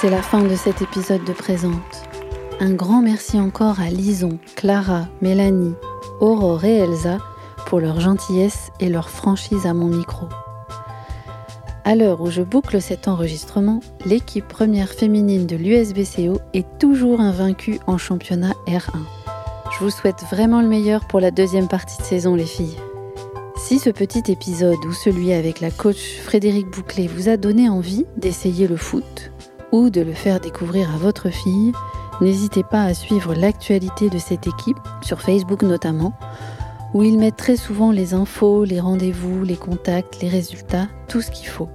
C'est 0.00 0.08
la 0.08 0.22
fin 0.22 0.42
de 0.42 0.56
cet 0.56 0.80
épisode 0.80 1.24
de 1.24 1.34
Présente. 1.34 2.08
Un 2.58 2.72
grand 2.72 3.02
merci 3.02 3.38
encore 3.38 3.80
à 3.80 3.90
Lison, 3.90 4.38
Clara, 4.56 5.08
Mélanie, 5.20 5.74
Aurore 6.20 6.64
et 6.64 6.78
Elsa 6.78 7.18
pour 7.66 7.80
leur 7.80 8.00
gentillesse 8.00 8.70
et 8.80 8.88
leur 8.88 9.10
franchise 9.10 9.66
à 9.66 9.74
mon 9.74 9.88
micro. 9.88 10.26
À 11.84 11.96
l'heure 11.96 12.22
où 12.22 12.30
je 12.30 12.40
boucle 12.40 12.80
cet 12.80 13.08
enregistrement, 13.08 13.80
l'équipe 14.06 14.48
première 14.48 14.88
féminine 14.88 15.46
de 15.46 15.56
l'USBCO 15.56 16.40
est 16.54 16.78
toujours 16.78 17.20
invaincue 17.20 17.78
en 17.86 17.98
championnat 17.98 18.54
R1. 18.66 19.04
Je 19.70 19.84
vous 19.84 19.90
souhaite 19.90 20.24
vraiment 20.32 20.62
le 20.62 20.68
meilleur 20.68 21.06
pour 21.08 21.20
la 21.20 21.30
deuxième 21.30 21.68
partie 21.68 21.98
de 21.98 22.06
saison 22.06 22.34
les 22.34 22.46
filles. 22.46 22.78
Si 23.58 23.78
ce 23.78 23.90
petit 23.90 24.32
épisode 24.32 24.82
ou 24.88 24.94
celui 24.94 25.34
avec 25.34 25.60
la 25.60 25.70
coach 25.70 26.16
Frédéric 26.22 26.70
Bouclet 26.70 27.06
vous 27.06 27.28
a 27.28 27.36
donné 27.36 27.68
envie 27.68 28.06
d'essayer 28.16 28.66
le 28.66 28.78
foot 28.78 29.29
ou 29.72 29.90
de 29.90 30.00
le 30.00 30.12
faire 30.12 30.40
découvrir 30.40 30.94
à 30.94 30.98
votre 30.98 31.30
fille, 31.30 31.72
n'hésitez 32.20 32.62
pas 32.62 32.82
à 32.82 32.94
suivre 32.94 33.34
l'actualité 33.34 34.10
de 34.10 34.18
cette 34.18 34.46
équipe, 34.46 34.78
sur 35.02 35.20
Facebook 35.20 35.62
notamment, 35.62 36.12
où 36.94 37.02
ils 37.02 37.18
mettent 37.18 37.36
très 37.36 37.56
souvent 37.56 37.92
les 37.92 38.14
infos, 38.14 38.64
les 38.64 38.80
rendez-vous, 38.80 39.44
les 39.44 39.56
contacts, 39.56 40.20
les 40.20 40.28
résultats, 40.28 40.88
tout 41.08 41.20
ce 41.20 41.30
qu'il 41.30 41.46
faut. 41.46 41.68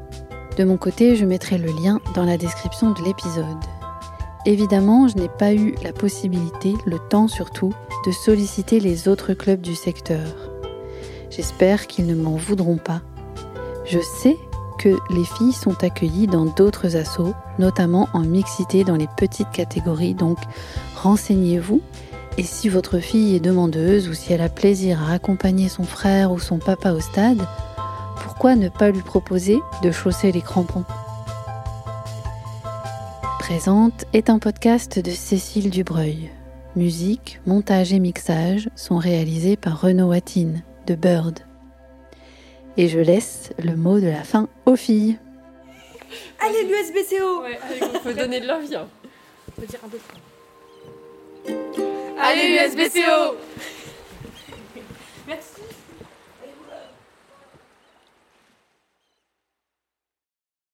De 0.57 0.63
mon 0.63 0.77
côté, 0.77 1.15
je 1.15 1.25
mettrai 1.25 1.57
le 1.57 1.71
lien 1.71 1.99
dans 2.13 2.25
la 2.25 2.37
description 2.37 2.91
de 2.91 3.03
l'épisode. 3.03 3.45
Évidemment, 4.45 5.07
je 5.07 5.17
n'ai 5.17 5.29
pas 5.29 5.53
eu 5.53 5.75
la 5.83 5.91
possibilité, 5.91 6.73
le 6.85 6.99
temps 7.09 7.27
surtout, 7.27 7.73
de 8.05 8.11
solliciter 8.11 8.79
les 8.79 9.07
autres 9.07 9.33
clubs 9.33 9.61
du 9.61 9.75
secteur. 9.75 10.23
J'espère 11.29 11.87
qu'ils 11.87 12.05
ne 12.05 12.15
m'en 12.15 12.35
voudront 12.35 12.77
pas. 12.77 13.01
Je 13.85 13.99
sais 13.99 14.37
que 14.77 14.97
les 15.09 15.23
filles 15.23 15.53
sont 15.53 15.83
accueillies 15.83 16.27
dans 16.27 16.45
d'autres 16.45 16.95
assos, 16.95 17.33
notamment 17.59 18.09
en 18.13 18.21
mixité 18.21 18.83
dans 18.83 18.95
les 18.95 19.09
petites 19.17 19.51
catégories, 19.51 20.13
donc 20.13 20.37
renseignez-vous 20.95 21.81
et 22.37 22.43
si 22.43 22.67
votre 22.67 22.99
fille 22.99 23.35
est 23.35 23.39
demandeuse 23.39 24.09
ou 24.09 24.13
si 24.13 24.33
elle 24.33 24.41
a 24.41 24.49
plaisir 24.49 25.01
à 25.03 25.13
accompagner 25.13 25.69
son 25.69 25.83
frère 25.83 26.31
ou 26.33 26.39
son 26.39 26.57
papa 26.57 26.91
au 26.91 26.99
stade, 26.99 27.41
pourquoi 28.21 28.55
ne 28.55 28.67
pas 28.67 28.91
lui 28.91 29.01
proposer 29.01 29.59
de 29.81 29.91
chausser 29.91 30.33
les 30.33 30.41
crampons? 30.41 30.83
Présente 33.39 34.05
est 34.11 34.29
un 34.29 34.39
podcast 34.39 34.99
de 34.99 35.11
Cécile 35.11 35.69
Dubreuil. 35.69 36.29
Musique, 36.75 37.39
montage 37.45 37.93
et 37.93 37.99
mixage 37.99 38.69
sont 38.75 38.97
réalisés 38.97 39.55
par 39.55 39.79
Renaud 39.79 40.09
Watine 40.09 40.63
de 40.87 40.95
Bird. 40.95 41.39
Et 42.77 42.87
je 42.89 42.99
laisse 42.99 43.51
le 43.63 43.75
mot 43.75 43.99
de 43.99 44.07
la 44.07 44.23
fin 44.23 44.49
aux 44.65 44.75
filles. 44.75 45.17
Allez, 46.39 46.63
l'USBCO 46.63 47.41
Ouais, 47.41 47.59
il 47.81 47.99
faut 47.99 48.11
donner 48.13 48.39
de 48.41 48.47
l'envie. 48.47 48.75
Hein. 48.75 48.87
On 49.47 49.61
peut 49.61 49.67
dire 49.67 49.79
un 49.83 49.87
peu. 49.87 49.97
Allez 52.21 52.57
l'USBCO 52.59 53.35